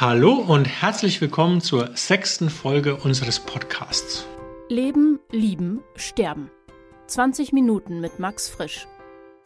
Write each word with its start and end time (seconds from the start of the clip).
Hallo 0.00 0.32
und 0.32 0.64
herzlich 0.64 1.20
willkommen 1.20 1.60
zur 1.60 1.96
sechsten 1.96 2.50
Folge 2.50 2.96
unseres 2.96 3.38
Podcasts. 3.38 4.26
Leben, 4.68 5.20
Lieben, 5.30 5.84
Sterben. 5.94 6.50
20 7.06 7.52
Minuten 7.52 8.00
mit 8.00 8.18
Max 8.18 8.48
Frisch. 8.48 8.88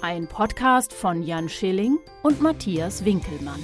Ein 0.00 0.26
Podcast 0.26 0.94
von 0.94 1.22
Jan 1.22 1.50
Schilling 1.50 1.98
und 2.22 2.40
Matthias 2.40 3.04
Winkelmann. 3.04 3.62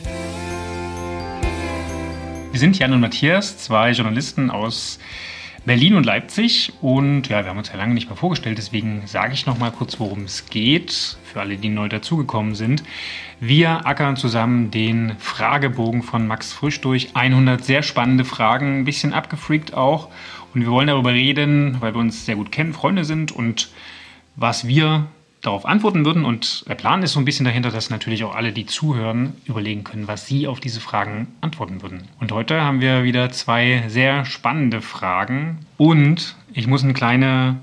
Wir 2.51 2.61
sind 2.61 2.79
Jan 2.79 2.93
und 2.93 3.01
Matthias, 3.01 3.57
zwei 3.57 3.93
Journalisten 3.93 4.51
aus 4.51 4.99
Berlin 5.65 5.95
und 5.95 6.05
Leipzig. 6.05 6.73
Und 6.81 7.29
ja, 7.29 7.43
wir 7.43 7.51
haben 7.51 7.59
uns 7.59 7.71
ja 7.71 7.77
lange 7.77 7.95
nicht 7.95 8.09
mehr 8.09 8.17
vorgestellt, 8.17 8.59
deswegen 8.59 9.07
sage 9.07 9.33
ich 9.33 9.47
noch 9.47 9.59
mal 9.59 9.71
kurz, 9.71 9.99
worum 9.99 10.25
es 10.25 10.47
geht, 10.47 11.17
für 11.25 11.41
alle, 11.41 11.57
die 11.57 11.69
neu 11.69 11.89
dazugekommen 11.89 12.55
sind. 12.55 12.83
Wir 13.41 13.87
ackern 13.87 14.17
zusammen 14.17 14.71
den 14.71 15.17
Fragebogen 15.19 16.03
von 16.03 16.27
Max 16.27 16.53
Frisch 16.53 16.81
durch. 16.81 17.11
100 17.15 17.65
sehr 17.65 17.83
spannende 17.83 18.25
Fragen, 18.25 18.81
ein 18.81 18.85
bisschen 18.85 19.13
abgefreakt 19.13 19.75
auch. 19.75 20.09
Und 20.55 20.61
wir 20.61 20.71
wollen 20.71 20.87
darüber 20.87 21.13
reden, 21.13 21.77
weil 21.81 21.95
wir 21.95 22.01
uns 22.01 22.27
sehr 22.27 22.37
gut 22.37 22.53
kennen, 22.53 22.73
Freunde 22.73 23.05
sind 23.05 23.33
und 23.33 23.71
was 24.37 24.69
wir 24.69 25.07
darauf 25.47 25.67
antworten 25.67 26.05
würden. 26.05 26.25
Und 26.25 26.65
der 26.69 26.75
Plan 26.75 27.03
ist 27.03 27.13
so 27.13 27.21
ein 27.21 27.25
bisschen 27.25 27.45
dahinter, 27.45 27.71
dass 27.71 27.91
natürlich 27.91 28.25
auch 28.25 28.35
alle, 28.35 28.53
die 28.53 28.67
zuhören, 28.67 29.35
überlegen 29.47 29.85
können, 29.85 30.09
was 30.09 30.27
sie 30.27 30.47
auf 30.47 30.61
diese 30.61 30.81
Fragen 30.81 31.29
antworten 31.41 31.83
würden. 31.83 32.09
Und 32.21 32.33
heute 32.33 32.61
haben 32.63 32.81
wir 32.81 33.05
wieder 33.05 33.31
zwei 33.31 33.85
sehr 33.89 34.25
spannende 34.25 34.81
Fragen. 34.81 35.59
Und 35.77 36.37
ich 36.53 36.67
muss 36.67 36.83
eine 36.83 36.95
kleine 36.95 37.57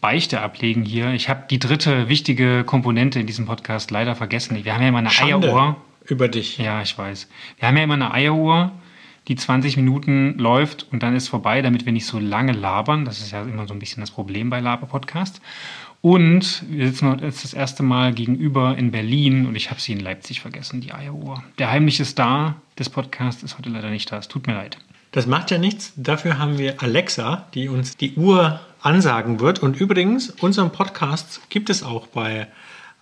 Beichte 0.00 0.40
ablegen 0.40 0.84
hier. 0.84 1.12
Ich 1.12 1.28
habe 1.28 1.44
die 1.50 1.58
dritte 1.58 2.08
wichtige 2.08 2.64
Komponente 2.64 3.18
in 3.18 3.26
diesem 3.26 3.46
Podcast 3.46 3.90
leider 3.90 4.14
vergessen. 4.14 4.64
Wir 4.64 4.74
haben 4.74 4.82
ja 4.82 4.88
immer 4.88 4.98
eine 4.98 5.10
Schande 5.10 5.48
Eieruhr. 5.48 5.76
Über 6.04 6.28
dich. 6.28 6.58
Ja, 6.58 6.82
ich 6.82 6.96
weiß. 6.96 7.28
Wir 7.58 7.66
haben 7.66 7.76
ja 7.76 7.82
immer 7.82 7.94
eine 7.94 8.12
Eieruhr, 8.12 8.70
die 9.28 9.34
20 9.34 9.76
Minuten 9.76 10.38
läuft 10.38 10.86
und 10.92 11.02
dann 11.02 11.16
ist 11.16 11.28
vorbei, 11.28 11.62
damit 11.62 11.84
wir 11.86 11.92
nicht 11.92 12.06
so 12.06 12.20
lange 12.20 12.52
labern. 12.52 13.04
Das 13.04 13.18
ist 13.18 13.32
ja 13.32 13.42
immer 13.42 13.66
so 13.66 13.74
ein 13.74 13.80
bisschen 13.80 14.00
das 14.00 14.12
Problem 14.12 14.50
bei 14.50 14.60
Laber-Podcast. 14.60 15.40
Und 16.06 16.62
wir 16.68 16.86
sitzen 16.86 17.08
heute 17.08 17.24
jetzt 17.24 17.42
das 17.42 17.52
erste 17.52 17.82
Mal 17.82 18.12
gegenüber 18.12 18.78
in 18.78 18.92
Berlin 18.92 19.44
und 19.44 19.56
ich 19.56 19.70
habe 19.70 19.80
sie 19.80 19.90
in 19.90 19.98
Leipzig 19.98 20.40
vergessen, 20.40 20.80
die 20.80 20.92
Eieruhr. 20.92 21.42
Der 21.58 21.72
heimliche 21.72 22.04
Star 22.04 22.62
des 22.78 22.88
Podcasts 22.88 23.42
ist 23.42 23.58
heute 23.58 23.70
leider 23.70 23.90
nicht 23.90 24.12
da. 24.12 24.18
Es 24.18 24.28
tut 24.28 24.46
mir 24.46 24.52
leid. 24.52 24.78
Das 25.10 25.26
macht 25.26 25.50
ja 25.50 25.58
nichts. 25.58 25.92
Dafür 25.96 26.38
haben 26.38 26.58
wir 26.58 26.80
Alexa, 26.80 27.48
die 27.54 27.68
uns 27.68 27.96
die 27.96 28.14
Uhr 28.14 28.60
ansagen 28.82 29.40
wird. 29.40 29.58
Und 29.58 29.80
übrigens, 29.80 30.30
unseren 30.30 30.70
Podcast 30.70 31.40
gibt 31.48 31.70
es 31.70 31.82
auch 31.82 32.06
bei 32.06 32.46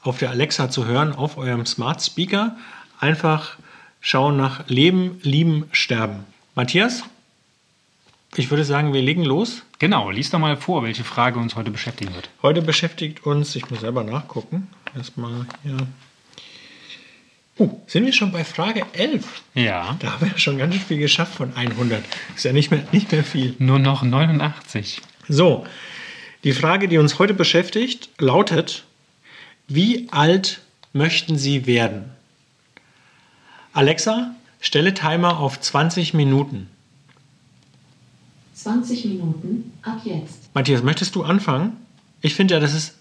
auf 0.00 0.16
der 0.16 0.30
Alexa 0.30 0.70
zu 0.70 0.86
hören, 0.86 1.12
auf 1.12 1.36
eurem 1.36 1.66
Smart 1.66 2.02
Speaker. 2.02 2.56
Einfach 3.00 3.58
schauen 4.00 4.38
nach 4.38 4.66
Leben, 4.68 5.18
Lieben, 5.20 5.66
Sterben. 5.72 6.24
Matthias, 6.54 7.04
ich 8.36 8.50
würde 8.50 8.64
sagen, 8.64 8.92
wir 8.92 9.02
legen 9.02 9.24
los. 9.24 9.62
Genau, 9.78 10.10
lies 10.10 10.30
doch 10.30 10.38
mal 10.38 10.56
vor, 10.56 10.82
welche 10.82 11.04
Frage 11.04 11.38
uns 11.38 11.56
heute 11.56 11.70
beschäftigen 11.70 12.14
wird. 12.14 12.30
Heute 12.42 12.62
beschäftigt 12.62 13.24
uns, 13.26 13.54
ich 13.56 13.70
muss 13.70 13.80
selber 13.80 14.04
nachgucken, 14.04 14.68
erstmal 14.96 15.46
hier. 15.62 15.76
Uh, 17.56 17.80
sind 17.86 18.04
wir 18.04 18.12
schon 18.12 18.32
bei 18.32 18.42
Frage 18.42 18.84
11? 18.94 19.42
Ja. 19.54 19.96
Da 20.00 20.14
haben 20.14 20.28
wir 20.28 20.38
schon 20.38 20.58
ganz 20.58 20.74
schön 20.74 20.82
viel 20.82 20.98
geschafft 20.98 21.36
von 21.36 21.54
100. 21.54 22.04
Ist 22.34 22.44
ja 22.44 22.52
nicht 22.52 22.72
mehr, 22.72 22.84
nicht 22.90 23.12
mehr 23.12 23.22
viel. 23.22 23.54
Nur 23.58 23.78
noch 23.78 24.02
89. 24.02 25.00
So, 25.28 25.64
die 26.42 26.52
Frage, 26.52 26.88
die 26.88 26.98
uns 26.98 27.18
heute 27.20 27.32
beschäftigt, 27.32 28.10
lautet, 28.18 28.84
wie 29.68 30.08
alt 30.10 30.62
möchten 30.92 31.38
Sie 31.38 31.66
werden? 31.66 32.10
Alexa, 33.72 34.34
stelle 34.60 34.92
Timer 34.92 35.38
auf 35.38 35.60
20 35.60 36.12
Minuten. 36.12 36.68
20 38.64 39.04
Minuten 39.04 39.72
ab 39.82 40.00
jetzt. 40.04 40.54
Matthias, 40.54 40.82
möchtest 40.82 41.14
du 41.14 41.22
anfangen? 41.22 41.76
Ich 42.22 42.34
finde 42.34 42.54
ja, 42.54 42.60
das 42.60 42.72
ist 42.72 42.94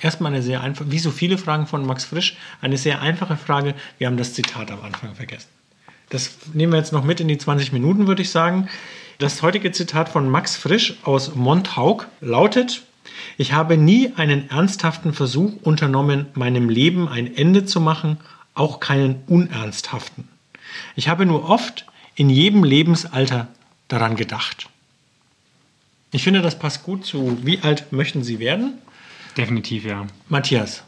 erstmal 0.00 0.32
eine 0.32 0.42
sehr 0.42 0.60
einfache, 0.60 0.92
wie 0.92 1.00
so 1.00 1.10
viele 1.10 1.38
Fragen 1.38 1.66
von 1.66 1.84
Max 1.84 2.04
Frisch, 2.04 2.36
eine 2.60 2.78
sehr 2.78 3.02
einfache 3.02 3.36
Frage. 3.36 3.74
Wir 3.98 4.06
haben 4.06 4.16
das 4.16 4.34
Zitat 4.34 4.70
am 4.70 4.80
Anfang 4.82 5.16
vergessen. 5.16 5.48
Das 6.08 6.30
nehmen 6.54 6.72
wir 6.72 6.78
jetzt 6.78 6.92
noch 6.92 7.02
mit 7.02 7.18
in 7.18 7.26
die 7.26 7.36
20 7.36 7.72
Minuten, 7.72 8.06
würde 8.06 8.22
ich 8.22 8.30
sagen. 8.30 8.68
Das 9.18 9.42
heutige 9.42 9.72
Zitat 9.72 10.08
von 10.08 10.28
Max 10.28 10.54
Frisch 10.54 10.94
aus 11.02 11.34
Montauk 11.34 12.06
lautet, 12.20 12.82
ich 13.36 13.52
habe 13.52 13.76
nie 13.76 14.12
einen 14.14 14.48
ernsthaften 14.50 15.12
Versuch 15.12 15.52
unternommen, 15.62 16.26
meinem 16.34 16.68
Leben 16.68 17.08
ein 17.08 17.34
Ende 17.34 17.64
zu 17.64 17.80
machen, 17.80 18.18
auch 18.54 18.78
keinen 18.78 19.16
unernsthaften. 19.26 20.28
Ich 20.94 21.08
habe 21.08 21.26
nur 21.26 21.48
oft 21.48 21.86
in 22.14 22.30
jedem 22.30 22.62
Lebensalter 22.62 23.48
daran 23.88 24.14
gedacht. 24.14 24.68
Ich 26.10 26.22
finde, 26.22 26.40
das 26.40 26.58
passt 26.58 26.84
gut 26.84 27.04
zu, 27.04 27.38
wie 27.44 27.60
alt 27.60 27.92
möchten 27.92 28.22
Sie 28.22 28.38
werden? 28.38 28.78
Definitiv, 29.36 29.84
ja. 29.84 30.06
Matthias, 30.28 30.82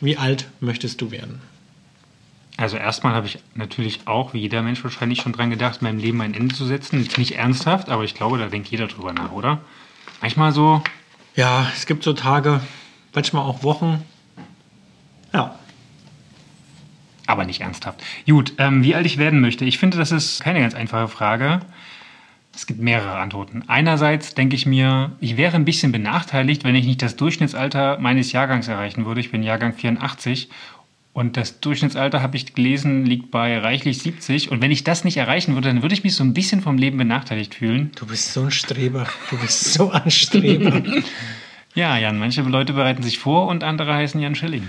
wie 0.00 0.16
alt 0.16 0.48
möchtest 0.60 1.00
du 1.00 1.10
werden? 1.10 1.40
Also 2.56 2.76
erstmal 2.76 3.14
habe 3.14 3.26
ich 3.26 3.38
natürlich 3.54 4.06
auch, 4.06 4.34
wie 4.34 4.38
jeder 4.38 4.62
Mensch 4.62 4.84
wahrscheinlich 4.84 5.22
schon 5.22 5.32
dran 5.32 5.50
gedacht, 5.50 5.80
meinem 5.80 5.98
Leben 5.98 6.20
ein 6.20 6.34
Ende 6.34 6.54
zu 6.54 6.66
setzen. 6.66 7.08
Nicht 7.16 7.32
ernsthaft, 7.32 7.88
aber 7.88 8.04
ich 8.04 8.14
glaube, 8.14 8.38
da 8.38 8.46
denkt 8.46 8.68
jeder 8.68 8.86
drüber 8.86 9.12
nach, 9.12 9.32
oder? 9.32 9.60
Manchmal 10.20 10.52
so. 10.52 10.82
Ja, 11.34 11.70
es 11.74 11.86
gibt 11.86 12.04
so 12.04 12.12
Tage, 12.12 12.60
manchmal 13.14 13.44
auch 13.44 13.62
Wochen. 13.62 14.02
Ja. 15.32 15.58
Aber 17.26 17.44
nicht 17.44 17.62
ernsthaft. 17.62 18.02
Gut, 18.26 18.52
ähm, 18.58 18.82
wie 18.82 18.94
alt 18.94 19.06
ich 19.06 19.16
werden 19.16 19.40
möchte. 19.40 19.64
Ich 19.64 19.78
finde, 19.78 19.96
das 19.96 20.12
ist 20.12 20.42
keine 20.42 20.60
ganz 20.60 20.74
einfache 20.74 21.08
Frage. 21.08 21.60
Es 22.60 22.66
gibt 22.66 22.82
mehrere 22.82 23.16
Antworten. 23.16 23.62
Einerseits 23.68 24.34
denke 24.34 24.54
ich 24.54 24.66
mir, 24.66 25.12
ich 25.18 25.38
wäre 25.38 25.56
ein 25.56 25.64
bisschen 25.64 25.92
benachteiligt, 25.92 26.62
wenn 26.62 26.74
ich 26.74 26.84
nicht 26.84 27.00
das 27.00 27.16
Durchschnittsalter 27.16 27.96
meines 27.98 28.32
Jahrgangs 28.32 28.68
erreichen 28.68 29.06
würde. 29.06 29.22
Ich 29.22 29.30
bin 29.30 29.42
Jahrgang 29.42 29.72
84 29.72 30.50
und 31.14 31.38
das 31.38 31.60
Durchschnittsalter, 31.60 32.20
habe 32.20 32.36
ich 32.36 32.54
gelesen, 32.54 33.06
liegt 33.06 33.30
bei 33.30 33.56
reichlich 33.56 34.00
70. 34.00 34.50
Und 34.50 34.60
wenn 34.60 34.70
ich 34.70 34.84
das 34.84 35.04
nicht 35.04 35.16
erreichen 35.16 35.54
würde, 35.54 35.68
dann 35.68 35.80
würde 35.80 35.94
ich 35.94 36.04
mich 36.04 36.14
so 36.14 36.22
ein 36.22 36.34
bisschen 36.34 36.60
vom 36.60 36.76
Leben 36.76 36.98
benachteiligt 36.98 37.54
fühlen. 37.54 37.92
Du 37.96 38.04
bist 38.04 38.34
so 38.34 38.42
ein 38.42 38.50
Streber. 38.50 39.06
Du 39.30 39.38
bist 39.38 39.72
so 39.72 39.90
ein 39.90 40.10
Streber. 40.10 40.82
Ja, 41.72 41.96
Jan, 41.96 42.18
manche 42.18 42.42
Leute 42.42 42.72
bereiten 42.72 43.04
sich 43.04 43.20
vor 43.20 43.46
und 43.46 43.62
andere 43.62 43.94
heißen 43.94 44.20
Jan 44.20 44.34
Schilling. 44.34 44.66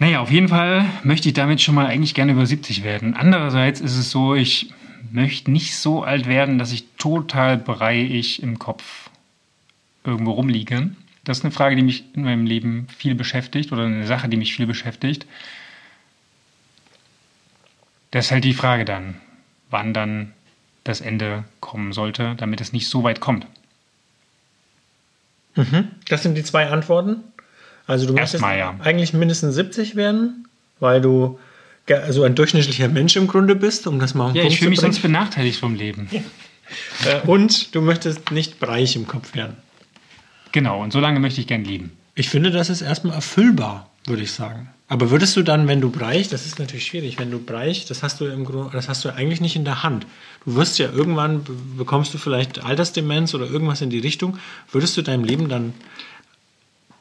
naja, 0.00 0.18
auf 0.18 0.32
jeden 0.32 0.48
Fall 0.48 0.84
möchte 1.04 1.28
ich 1.28 1.34
damit 1.34 1.60
schon 1.60 1.76
mal 1.76 1.86
eigentlich 1.86 2.14
gerne 2.14 2.32
über 2.32 2.44
70 2.44 2.82
werden. 2.82 3.14
Andererseits 3.14 3.80
ist 3.80 3.96
es 3.96 4.10
so, 4.10 4.34
ich 4.34 4.72
möchte 5.10 5.50
nicht 5.50 5.76
so 5.76 6.02
alt 6.02 6.26
werden, 6.26 6.58
dass 6.58 6.72
ich 6.72 6.84
total 6.98 7.56
breiig 7.56 8.42
im 8.42 8.58
Kopf 8.58 9.10
irgendwo 10.04 10.32
rumliege. 10.32 10.90
Das 11.24 11.38
ist 11.38 11.44
eine 11.44 11.52
Frage, 11.52 11.76
die 11.76 11.82
mich 11.82 12.04
in 12.14 12.24
meinem 12.24 12.46
Leben 12.46 12.88
viel 12.96 13.14
beschäftigt 13.14 13.72
oder 13.72 13.84
eine 13.84 14.06
Sache, 14.06 14.28
die 14.28 14.36
mich 14.36 14.54
viel 14.54 14.66
beschäftigt. 14.66 15.26
Das 18.10 18.26
ist 18.26 18.30
halt 18.32 18.44
die 18.44 18.54
Frage 18.54 18.84
dann, 18.84 19.16
wann 19.70 19.94
dann 19.94 20.32
das 20.84 21.00
Ende 21.00 21.44
kommen 21.60 21.92
sollte, 21.92 22.34
damit 22.36 22.60
es 22.60 22.72
nicht 22.72 22.88
so 22.88 23.04
weit 23.04 23.20
kommt. 23.20 23.46
Mhm. 25.54 25.88
Das 26.08 26.22
sind 26.22 26.34
die 26.34 26.44
zwei 26.44 26.68
Antworten. 26.68 27.22
Also 27.86 28.06
du 28.06 28.14
möchtest 28.14 28.34
Erstmal, 28.34 28.58
ja. 28.58 28.74
eigentlich 28.80 29.12
mindestens 29.12 29.54
70 29.54 29.96
werden, 29.96 30.48
weil 30.80 31.00
du 31.00 31.38
ge- 31.86 32.10
so 32.12 32.22
ein 32.24 32.34
durchschnittlicher 32.34 32.88
Mensch 32.88 33.16
im 33.16 33.26
Grunde 33.26 33.54
bist, 33.54 33.86
um 33.86 33.98
das 33.98 34.14
mal 34.14 34.26
auf 34.26 34.32
den 34.32 34.36
Ja, 34.36 34.42
Punkt 34.42 34.52
ich 34.54 34.58
fühle 34.58 34.70
mich 34.70 34.80
sonst 34.80 35.00
benachteiligt 35.02 35.58
vom 35.58 35.74
Leben. 35.74 36.08
Äh, 37.04 37.26
Und 37.26 37.74
du 37.74 37.80
möchtest 37.82 38.30
nicht 38.30 38.58
breich 38.60 38.96
im 38.96 39.06
Kopf 39.06 39.34
werden. 39.34 39.56
Genau, 40.52 40.82
und 40.82 40.92
so 40.92 41.00
lange 41.00 41.20
möchte 41.20 41.40
ich 41.40 41.46
gern 41.46 41.64
leben. 41.64 41.92
Ich 42.14 42.28
finde, 42.28 42.50
das 42.50 42.68
ist 42.70 42.82
erstmal 42.82 43.14
erfüllbar, 43.14 43.90
würde 44.06 44.22
ich 44.22 44.32
sagen. 44.32 44.68
Aber 44.88 45.10
würdest 45.10 45.34
du 45.36 45.42
dann, 45.42 45.68
wenn 45.68 45.80
du 45.80 45.90
breich, 45.90 46.28
das 46.28 46.44
ist 46.44 46.58
natürlich 46.58 46.84
schwierig, 46.84 47.18
wenn 47.18 47.30
du 47.30 47.38
breich, 47.38 47.86
das 47.86 48.02
hast 48.02 48.20
du 48.20 48.26
im 48.26 48.44
Grunde, 48.44 48.70
das 48.72 48.90
hast 48.90 49.02
du 49.06 49.08
eigentlich 49.14 49.40
nicht 49.40 49.56
in 49.56 49.64
der 49.64 49.82
Hand. 49.82 50.06
Du 50.44 50.54
wirst 50.56 50.78
ja 50.78 50.90
irgendwann, 50.90 51.44
be- 51.44 51.52
bekommst 51.78 52.12
du 52.12 52.18
vielleicht 52.18 52.62
Altersdemenz 52.62 53.32
oder 53.34 53.46
irgendwas 53.46 53.80
in 53.80 53.88
die 53.88 54.00
Richtung. 54.00 54.36
Würdest 54.70 54.94
du 54.98 55.02
deinem 55.02 55.24
Leben 55.24 55.48
dann, 55.48 55.72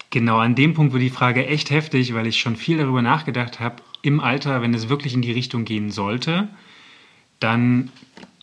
Genau, 0.09 0.39
an 0.39 0.56
dem 0.56 0.73
Punkt 0.73 0.91
wird 0.94 1.03
die 1.03 1.09
Frage 1.09 1.45
echt 1.47 1.69
heftig, 1.69 2.13
weil 2.13 2.27
ich 2.27 2.39
schon 2.39 2.57
viel 2.57 2.77
darüber 2.77 3.01
nachgedacht 3.01 3.59
habe. 3.61 3.77
Im 4.01 4.19
Alter, 4.19 4.62
wenn 4.62 4.74
es 4.74 4.89
wirklich 4.89 5.13
in 5.13 5.21
die 5.21 5.31
Richtung 5.31 5.65
gehen 5.65 5.92
sollte, 5.92 6.50
dann 7.39 7.92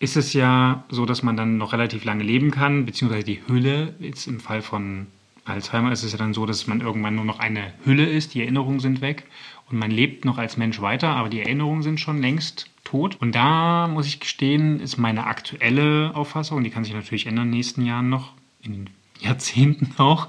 ist 0.00 0.16
es 0.16 0.32
ja 0.32 0.84
so, 0.88 1.06
dass 1.06 1.22
man 1.22 1.36
dann 1.36 1.58
noch 1.58 1.72
relativ 1.72 2.04
lange 2.04 2.22
leben 2.22 2.50
kann, 2.50 2.86
beziehungsweise 2.86 3.24
die 3.24 3.40
Hülle, 3.46 3.94
jetzt 3.98 4.26
im 4.26 4.40
Fall 4.40 4.62
von 4.62 5.06
Alzheimer 5.44 5.92
ist 5.92 6.02
es 6.02 6.12
ja 6.12 6.18
dann 6.18 6.34
so, 6.34 6.46
dass 6.46 6.66
man 6.66 6.80
irgendwann 6.80 7.14
nur 7.14 7.24
noch 7.24 7.38
eine 7.38 7.72
Hülle 7.84 8.06
ist, 8.06 8.34
die 8.34 8.42
Erinnerungen 8.42 8.80
sind 8.80 9.00
weg 9.00 9.24
und 9.70 9.78
man 9.78 9.90
lebt 9.90 10.24
noch 10.24 10.38
als 10.38 10.56
Mensch 10.56 10.80
weiter, 10.80 11.08
aber 11.08 11.28
die 11.28 11.40
Erinnerungen 11.40 11.82
sind 11.82 12.00
schon 12.00 12.20
längst 12.20 12.70
tot. 12.84 13.16
Und 13.20 13.34
da 13.34 13.88
muss 13.88 14.06
ich 14.06 14.20
gestehen, 14.20 14.80
ist 14.80 14.98
meine 14.98 15.26
aktuelle 15.26 16.14
Auffassung, 16.14 16.62
die 16.64 16.70
kann 16.70 16.84
sich 16.84 16.94
natürlich 16.94 17.26
ändern 17.26 17.46
in 17.46 17.52
den 17.52 17.58
nächsten 17.58 17.84
Jahren 17.84 18.08
noch, 18.08 18.32
in 18.62 18.72
den 18.72 18.90
Jahrzehnten 19.20 19.94
auch, 19.98 20.28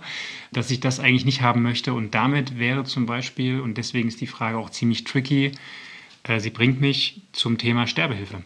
dass 0.51 0.71
ich 0.71 0.79
das 0.79 0.99
eigentlich 0.99 1.25
nicht 1.25 1.41
haben 1.41 1.61
möchte. 1.61 1.93
Und 1.93 2.15
damit 2.15 2.57
wäre 2.57 2.83
zum 2.83 3.05
Beispiel, 3.05 3.59
und 3.59 3.77
deswegen 3.77 4.07
ist 4.07 4.21
die 4.21 4.27
Frage 4.27 4.57
auch 4.57 4.69
ziemlich 4.69 5.03
tricky, 5.03 5.51
Äh, 6.23 6.39
sie 6.39 6.49
bringt 6.49 6.81
mich 6.81 7.21
zum 7.31 7.57
Thema 7.57 7.87
Sterbehilfe. 7.87 8.41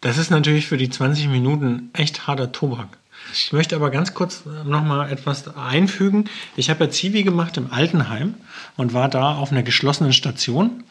Das 0.00 0.18
ist 0.18 0.30
natürlich 0.30 0.66
für 0.66 0.76
die 0.76 0.90
20 0.90 1.28
Minuten 1.28 1.90
echt 1.92 2.26
harter 2.26 2.52
Tobak. 2.52 2.98
Ich 3.32 3.52
möchte 3.52 3.76
aber 3.76 3.90
ganz 3.90 4.14
kurz 4.14 4.44
nochmal 4.64 5.10
etwas 5.12 5.56
einfügen. 5.56 6.24
Ich 6.56 6.70
habe 6.70 6.84
ja 6.84 6.90
Zivi 6.90 7.22
gemacht 7.22 7.56
im 7.58 7.70
Altenheim 7.70 8.34
und 8.76 8.92
war 8.94 9.08
da 9.08 9.34
auf 9.34 9.52
einer 9.52 9.62
geschlossenen 9.62 10.12
Station. 10.12 10.84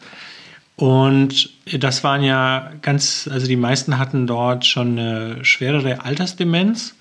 Und 0.76 1.50
das 1.70 2.02
waren 2.04 2.22
ja 2.22 2.72
ganz, 2.80 3.28
also 3.30 3.46
die 3.46 3.56
meisten 3.56 3.98
hatten 3.98 4.26
dort 4.26 4.64
schon 4.64 4.98
eine 4.98 5.44
schwerere 5.44 6.04
Altersdemenz. 6.04 6.94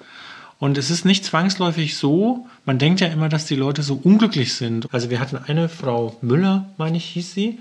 Und 0.59 0.77
es 0.77 0.91
ist 0.91 1.05
nicht 1.05 1.23
zwangsläufig 1.23 1.95
so, 1.95 2.45
man 2.65 2.77
denkt 2.77 2.99
ja 2.99 3.07
immer, 3.07 3.29
dass 3.29 3.45
die 3.45 3.55
Leute 3.55 3.81
so 3.81 3.99
unglücklich 4.03 4.53
sind. 4.53 4.93
Also 4.93 5.09
wir 5.09 5.21
hatten 5.21 5.37
eine 5.37 5.69
Frau 5.69 6.17
Müller, 6.21 6.69
meine 6.77 6.97
ich, 6.97 7.05
hieß 7.05 7.33
sie, 7.33 7.59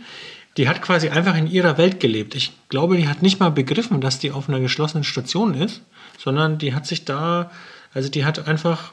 die 0.57 0.69
hat 0.69 0.83
quasi 0.83 1.09
einfach 1.09 1.37
in 1.37 1.49
ihrer 1.49 1.79
Welt 1.79 2.01
gelebt. 2.01 2.35
Ich 2.35 2.53
glaube, 2.69 2.97
die 2.97 3.07
hat 3.07 3.23
nicht 3.23 3.39
mal 3.39 3.53
begriffen, 3.53 4.01
dass 4.01 4.19
die 4.19 4.33
auf 4.33 4.49
einer 4.49 4.59
geschlossenen 4.59 5.05
Station 5.05 5.55
ist, 5.55 5.83
sondern 6.19 6.59
die 6.59 6.75
hat 6.75 6.87
sich 6.87 7.05
da, 7.05 7.53
also 7.95 8.09
die 8.09 8.25
hat 8.25 8.49
einfach 8.49 8.93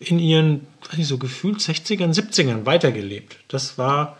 in 0.00 0.18
ihren, 0.18 0.66
weiß 0.88 0.98
nicht, 0.98 1.06
so 1.06 1.18
gefühlt 1.18 1.58
60ern, 1.58 2.12
70ern 2.12 2.66
weitergelebt. 2.66 3.36
Das 3.46 3.78
war, 3.78 4.16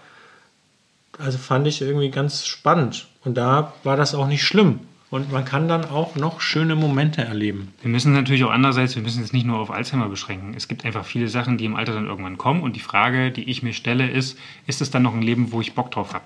also 1.19 1.37
fand 1.38 1.67
ich 1.67 1.82
irgendwie 1.82 2.11
ganz 2.11 2.46
spannend. 2.46 3.08
Und 3.25 3.37
da 3.37 3.75
war 3.82 3.96
das 3.96 4.14
auch 4.14 4.29
nicht 4.29 4.44
schlimm. 4.44 4.81
Und 5.12 5.31
man 5.31 5.44
kann 5.44 5.69
dann 5.69 5.85
auch 5.85 6.17
noch 6.17 6.41
schöne 6.41 6.75
Momente 6.75 7.23
erleben. 7.23 7.69
Wir 7.82 7.91
müssen 7.91 8.14
natürlich 8.14 8.44
auch 8.44 8.50
andererseits, 8.50 8.97
wir 8.97 9.03
müssen 9.03 9.23
es 9.23 9.35
nicht 9.35 9.44
nur 9.44 9.59
auf 9.59 9.70
Alzheimer 9.70 10.09
beschränken. 10.09 10.55
Es 10.56 10.69
gibt 10.69 10.87
einfach 10.87 11.05
viele 11.05 11.29
Sachen, 11.29 11.59
die 11.59 11.67
im 11.67 11.76
Alter 11.76 11.93
dann 11.93 12.06
irgendwann 12.06 12.38
kommen. 12.38 12.62
Und 12.62 12.76
die 12.76 12.81
Frage, 12.81 13.31
die 13.31 13.43
ich 13.43 13.62
mir 13.62 13.75
stelle, 13.75 14.09
ist, 14.09 14.38
ist 14.67 14.81
es 14.81 14.91
dann 14.91 15.03
noch 15.03 15.12
ein 15.12 15.20
Leben, 15.20 15.53
wo 15.53 15.61
ich 15.61 15.75
Bock 15.75 15.91
drauf 15.91 16.14
habe? 16.14 16.25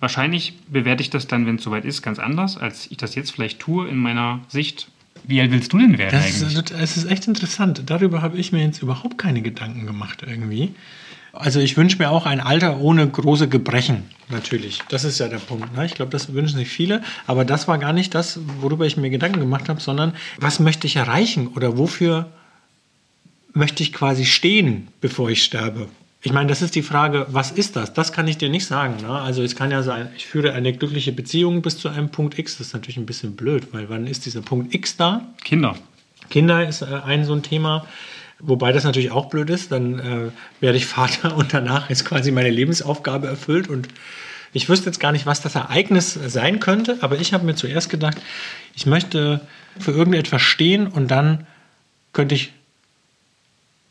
Wahrscheinlich 0.00 0.52
bewerte 0.68 1.02
ich 1.02 1.08
das 1.08 1.28
dann, 1.28 1.46
wenn 1.46 1.56
es 1.56 1.62
soweit 1.62 1.86
ist, 1.86 2.02
ganz 2.02 2.18
anders, 2.18 2.58
als 2.58 2.90
ich 2.90 2.98
das 2.98 3.14
jetzt 3.14 3.30
vielleicht 3.32 3.58
tue 3.58 3.88
in 3.88 3.96
meiner 3.96 4.40
Sicht. 4.48 4.88
Wie 5.24 5.40
alt 5.40 5.50
willst 5.50 5.72
du 5.72 5.78
denn 5.78 5.96
werden 5.96 6.10
Das 6.12 6.42
eigentlich? 6.42 6.58
ist, 6.58 6.70
es 6.72 6.96
ist 6.98 7.04
echt 7.10 7.26
interessant. 7.26 7.84
Darüber 7.86 8.20
habe 8.20 8.36
ich 8.36 8.52
mir 8.52 8.62
jetzt 8.62 8.82
überhaupt 8.82 9.16
keine 9.16 9.40
Gedanken 9.40 9.86
gemacht 9.86 10.24
irgendwie. 10.26 10.74
Also 11.32 11.60
ich 11.60 11.76
wünsche 11.76 11.98
mir 11.98 12.10
auch 12.10 12.26
ein 12.26 12.40
Alter 12.40 12.80
ohne 12.80 13.06
große 13.08 13.48
Gebrechen, 13.48 14.04
natürlich. 14.28 14.80
Das 14.88 15.04
ist 15.04 15.18
ja 15.20 15.28
der 15.28 15.38
Punkt. 15.38 15.76
Ne? 15.76 15.86
Ich 15.86 15.94
glaube, 15.94 16.10
das 16.10 16.32
wünschen 16.32 16.58
sich 16.58 16.68
viele. 16.68 17.02
Aber 17.26 17.44
das 17.44 17.68
war 17.68 17.78
gar 17.78 17.92
nicht 17.92 18.14
das, 18.14 18.40
worüber 18.60 18.86
ich 18.86 18.96
mir 18.96 19.10
Gedanken 19.10 19.40
gemacht 19.40 19.68
habe, 19.68 19.80
sondern 19.80 20.14
was 20.38 20.60
möchte 20.60 20.86
ich 20.86 20.96
erreichen 20.96 21.48
oder 21.48 21.78
wofür 21.78 22.26
möchte 23.52 23.82
ich 23.82 23.92
quasi 23.92 24.24
stehen, 24.24 24.88
bevor 25.00 25.30
ich 25.30 25.42
sterbe? 25.42 25.88
Ich 26.22 26.32
meine, 26.32 26.48
das 26.48 26.60
ist 26.60 26.74
die 26.74 26.82
Frage, 26.82 27.26
was 27.30 27.50
ist 27.50 27.76
das? 27.76 27.94
Das 27.94 28.12
kann 28.12 28.28
ich 28.28 28.36
dir 28.36 28.50
nicht 28.50 28.66
sagen. 28.66 28.96
Ne? 29.00 29.08
Also 29.08 29.42
es 29.42 29.56
kann 29.56 29.70
ja 29.70 29.82
sein, 29.82 30.10
ich 30.16 30.26
führe 30.26 30.52
eine 30.52 30.72
glückliche 30.72 31.12
Beziehung 31.12 31.62
bis 31.62 31.78
zu 31.78 31.88
einem 31.88 32.10
Punkt 32.10 32.38
X. 32.38 32.58
Das 32.58 32.68
ist 32.68 32.72
natürlich 32.74 32.98
ein 32.98 33.06
bisschen 33.06 33.36
blöd, 33.36 33.68
weil 33.72 33.88
wann 33.88 34.06
ist 34.06 34.26
dieser 34.26 34.42
Punkt 34.42 34.74
X 34.74 34.98
da? 34.98 35.26
Kinder. 35.44 35.76
Kinder 36.28 36.68
ist 36.68 36.82
äh, 36.82 36.86
ein 37.06 37.24
so 37.24 37.32
ein 37.32 37.42
Thema. 37.42 37.86
Wobei 38.42 38.72
das 38.72 38.84
natürlich 38.84 39.10
auch 39.10 39.26
blöd 39.26 39.50
ist, 39.50 39.70
dann 39.72 39.98
äh, 39.98 40.30
werde 40.60 40.78
ich 40.78 40.86
Vater 40.86 41.36
und 41.36 41.52
danach 41.52 41.90
ist 41.90 42.04
quasi 42.04 42.32
meine 42.32 42.50
Lebensaufgabe 42.50 43.26
erfüllt 43.26 43.68
und 43.68 43.88
ich 44.52 44.68
wüsste 44.68 44.86
jetzt 44.86 44.98
gar 44.98 45.12
nicht, 45.12 45.26
was 45.26 45.40
das 45.40 45.54
Ereignis 45.54 46.14
sein 46.14 46.58
könnte, 46.58 46.98
aber 47.02 47.20
ich 47.20 47.32
habe 47.32 47.46
mir 47.46 47.54
zuerst 47.54 47.88
gedacht, 47.88 48.18
ich 48.74 48.84
möchte 48.84 49.40
für 49.78 49.92
irgendetwas 49.92 50.42
stehen 50.42 50.88
und 50.88 51.08
dann 51.08 51.46
könnte 52.12 52.34
ich 52.34 52.52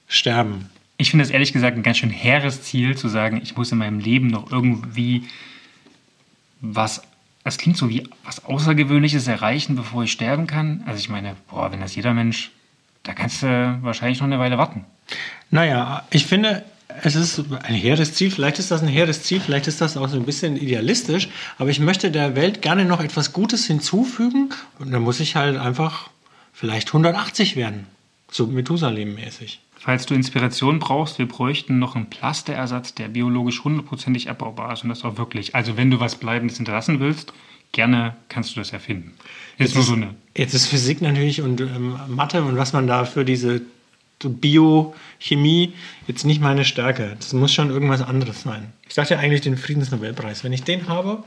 sterben. 0.07 0.69
Ich 0.97 1.11
finde 1.11 1.23
es 1.23 1.31
ehrlich 1.31 1.53
gesagt 1.53 1.77
ein 1.77 1.83
ganz 1.83 1.99
schön 1.99 2.09
hehres 2.09 2.63
Ziel, 2.63 2.97
zu 2.97 3.07
sagen, 3.07 3.39
ich 3.41 3.55
muss 3.55 3.71
in 3.71 3.77
meinem 3.77 3.99
Leben 3.99 4.27
noch 4.27 4.51
irgendwie 4.51 5.23
was, 6.59 7.03
das 7.45 7.57
klingt 7.57 7.77
so 7.77 7.89
wie 7.89 8.03
was 8.25 8.43
Außergewöhnliches 8.43 9.27
erreichen, 9.27 9.77
bevor 9.77 10.03
ich 10.03 10.11
sterben 10.11 10.45
kann. 10.45 10.83
Also 10.85 10.99
ich 10.99 11.07
meine, 11.07 11.37
boah, 11.49 11.71
wenn 11.71 11.79
das 11.79 11.95
jeder 11.95 12.13
Mensch, 12.13 12.51
da 13.03 13.13
kannst 13.13 13.43
du 13.43 13.79
wahrscheinlich 13.81 14.19
noch 14.19 14.27
eine 14.27 14.39
Weile 14.39 14.57
warten. 14.57 14.85
Naja, 15.51 16.03
ich 16.11 16.25
finde, 16.25 16.63
es 17.03 17.15
ist 17.15 17.43
ein 17.63 17.75
hehres 17.75 18.13
Ziel. 18.13 18.31
Vielleicht 18.31 18.59
ist 18.59 18.71
das 18.71 18.81
ein 18.81 18.87
hehres 18.87 19.23
Ziel, 19.23 19.39
vielleicht 19.39 19.67
ist 19.67 19.81
das 19.81 19.97
auch 19.97 20.07
so 20.07 20.17
ein 20.17 20.25
bisschen 20.25 20.57
idealistisch. 20.57 21.29
Aber 21.57 21.69
ich 21.69 21.79
möchte 21.79 22.11
der 22.11 22.35
Welt 22.35 22.61
gerne 22.61 22.85
noch 22.85 23.01
etwas 23.01 23.33
Gutes 23.33 23.65
hinzufügen. 23.65 24.49
Und 24.79 24.91
dann 24.91 25.01
muss 25.01 25.19
ich 25.19 25.35
halt 25.35 25.57
einfach 25.57 26.09
vielleicht 26.53 26.89
180 26.89 27.55
werden. 27.55 27.87
So 28.31 28.45
Methusalem-mäßig. 28.45 29.59
Falls 29.79 30.05
du 30.05 30.13
Inspiration 30.13 30.79
brauchst, 30.79 31.19
wir 31.19 31.27
bräuchten 31.27 31.79
noch 31.79 31.95
einen 31.95 32.09
Plasterersatz, 32.09 32.93
der 32.95 33.07
biologisch 33.07 33.63
hundertprozentig 33.63 34.29
abbaubar 34.29 34.73
ist 34.73 34.83
und 34.83 34.89
das 34.89 35.05
auch 35.05 35.17
wirklich. 35.17 35.55
Also 35.55 35.77
wenn 35.77 35.89
du 35.89 35.99
was 35.99 36.15
Bleibendes 36.15 36.57
hinterlassen 36.57 36.99
willst, 36.99 37.33
gerne 37.71 38.15
kannst 38.29 38.55
du 38.55 38.59
das 38.59 38.71
erfinden. 38.71 39.13
Jetzt 39.57 39.75
nur 39.75 39.83
so 39.83 39.93
eine. 39.93 40.15
Jetzt 40.35 40.53
ist 40.53 40.67
Physik 40.67 41.01
natürlich 41.01 41.41
und 41.41 41.59
ähm, 41.61 41.99
Mathe 42.07 42.43
und 42.43 42.57
was 42.57 42.73
man 42.73 42.87
da 42.87 43.05
für 43.05 43.25
diese 43.25 43.61
Biochemie 44.23 45.73
jetzt 46.07 46.25
nicht 46.25 46.41
meine 46.41 46.65
Stärke. 46.65 47.15
Das 47.17 47.33
muss 47.33 47.53
schon 47.53 47.69
irgendwas 47.69 48.01
anderes 48.01 48.41
sein. 48.41 48.73
Ich 48.87 48.95
dachte 48.95 49.17
eigentlich 49.17 49.41
den 49.41 49.57
Friedensnobelpreis. 49.57 50.43
Wenn 50.43 50.51
ich 50.51 50.63
den 50.63 50.87
habe, 50.89 51.23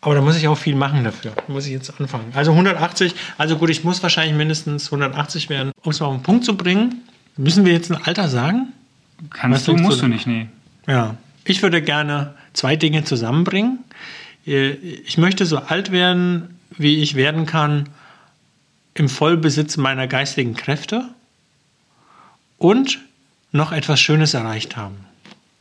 aber 0.00 0.14
da 0.14 0.20
muss 0.20 0.36
ich 0.36 0.46
auch 0.46 0.58
viel 0.58 0.76
machen 0.76 1.02
dafür. 1.02 1.32
Da 1.34 1.52
muss 1.52 1.66
ich 1.66 1.72
jetzt 1.72 1.98
anfangen. 2.00 2.32
Also 2.34 2.52
180, 2.52 3.14
also 3.36 3.56
gut, 3.56 3.70
ich 3.70 3.82
muss 3.82 4.02
wahrscheinlich 4.02 4.36
mindestens 4.36 4.86
180 4.86 5.48
werden, 5.48 5.72
um 5.82 5.90
es 5.90 6.00
mal 6.00 6.06
auf 6.06 6.14
den 6.14 6.22
Punkt 6.22 6.44
zu 6.44 6.56
bringen. 6.56 7.02
Müssen 7.36 7.64
wir 7.64 7.72
jetzt 7.72 7.90
ein 7.90 8.00
Alter 8.02 8.28
sagen? 8.28 8.72
Was 9.18 9.40
Kannst 9.40 9.66
du, 9.66 9.72
denkst 9.72 9.82
du 9.82 9.88
musst 9.88 9.98
du 9.98 10.02
denn? 10.02 10.10
nicht, 10.10 10.26
nee. 10.26 10.46
Ja. 10.86 11.16
Ich 11.44 11.62
würde 11.62 11.82
gerne 11.82 12.34
zwei 12.52 12.76
Dinge 12.76 13.04
zusammenbringen. 13.04 13.78
Äh, 14.48 14.70
Ich 15.06 15.18
möchte 15.18 15.46
so 15.46 15.58
alt 15.58 15.92
werden, 15.92 16.58
wie 16.76 17.02
ich 17.02 17.14
werden 17.14 17.46
kann, 17.46 17.88
im 18.94 19.08
Vollbesitz 19.08 19.76
meiner 19.76 20.08
geistigen 20.08 20.54
Kräfte 20.54 21.08
und 22.56 22.98
noch 23.52 23.72
etwas 23.72 24.00
Schönes 24.00 24.34
erreicht 24.34 24.76
haben 24.76 24.96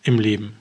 im 0.04 0.20
Leben. 0.20 0.56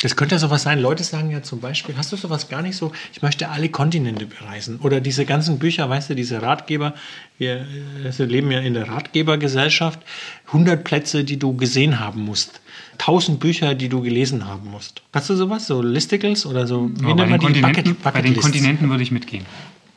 Das 0.00 0.16
könnte 0.16 0.34
ja 0.34 0.38
sowas 0.38 0.62
sein. 0.62 0.80
Leute 0.80 1.02
sagen 1.02 1.30
ja 1.30 1.42
zum 1.42 1.60
Beispiel, 1.60 1.96
hast 1.96 2.12
du 2.12 2.16
sowas 2.16 2.50
gar 2.50 2.60
nicht 2.60 2.76
so, 2.76 2.92
ich 3.14 3.22
möchte 3.22 3.48
alle 3.48 3.70
Kontinente 3.70 4.26
bereisen. 4.26 4.78
Oder 4.80 5.00
diese 5.00 5.24
ganzen 5.24 5.58
Bücher, 5.58 5.88
weißt 5.88 6.10
du, 6.10 6.14
diese 6.14 6.42
Ratgeber, 6.42 6.94
wir 7.38 7.62
äh, 8.04 8.18
wir 8.18 8.26
leben 8.26 8.50
ja 8.50 8.60
in 8.60 8.74
der 8.74 8.88
Ratgebergesellschaft, 8.88 10.00
100 10.48 10.84
Plätze, 10.84 11.24
die 11.24 11.38
du 11.38 11.56
gesehen 11.56 12.00
haben 12.00 12.22
musst. 12.22 12.60
1000 12.98 13.40
Bücher, 13.40 13.74
die 13.74 13.88
du 13.88 14.00
gelesen 14.00 14.46
haben 14.46 14.70
musst. 14.70 15.02
Hast 15.12 15.30
du 15.30 15.36
sowas? 15.36 15.66
So 15.66 15.82
Listicles 15.82 16.46
oder 16.46 16.66
so? 16.66 16.90
Wie 16.94 17.10
Aber 17.10 17.26
bei, 17.26 17.26
den 17.26 17.30
man 17.30 17.40
die? 17.40 17.46
Kontinenten, 17.62 17.96
bei 18.02 18.22
den? 18.22 18.36
Kontinenten 18.36 18.90
würde 18.90 19.02
ich 19.02 19.10
mitgehen. 19.10 19.44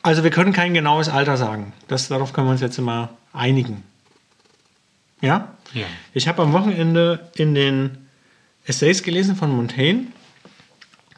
Also 0.02 0.24
wir 0.24 0.30
können 0.30 0.52
kein 0.52 0.74
genaues 0.74 1.08
Alter 1.08 1.36
sagen. 1.36 1.72
Das, 1.88 2.08
darauf 2.08 2.32
können 2.32 2.46
wir 2.46 2.52
uns 2.52 2.60
jetzt 2.60 2.78
mal 2.80 3.10
einigen. 3.32 3.82
Ja? 5.20 5.52
Ja. 5.74 5.86
Ich 6.14 6.28
habe 6.28 6.42
am 6.42 6.52
Wochenende 6.52 7.28
in 7.36 7.54
den 7.54 7.98
Essays 8.64 9.02
gelesen 9.02 9.36
von 9.36 9.50
Montaigne 9.50 10.06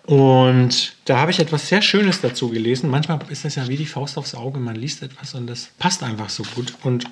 und 0.07 0.97
da 1.05 1.19
habe 1.19 1.31
ich 1.31 1.39
etwas 1.39 1.69
sehr 1.69 1.83
Schönes 1.83 2.21
dazu 2.21 2.49
gelesen. 2.49 2.91
Manchmal 2.91 3.21
ist 3.29 3.45
das 3.45 3.55
ja 3.55 3.69
wie 3.69 3.77
die 3.77 3.87
Faust 3.87 4.19
aufs 4.19 4.35
Auge, 4.35 4.59
man 4.59 4.75
liest 4.75 5.03
etwas 5.03 5.35
und 5.35 5.47
das 5.47 5.71
passt 5.79 6.03
einfach 6.03 6.31
so 6.31 6.43
gut. 6.55 6.75
Und 6.83 7.05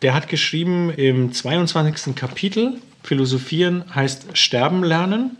der 0.00 0.14
hat 0.14 0.28
geschrieben 0.28 0.90
im 0.90 1.32
22. 1.32 2.14
Kapitel, 2.14 2.80
Philosophieren 3.02 3.84
heißt 3.94 4.36
Sterben 4.36 4.84
lernen. 4.84 5.36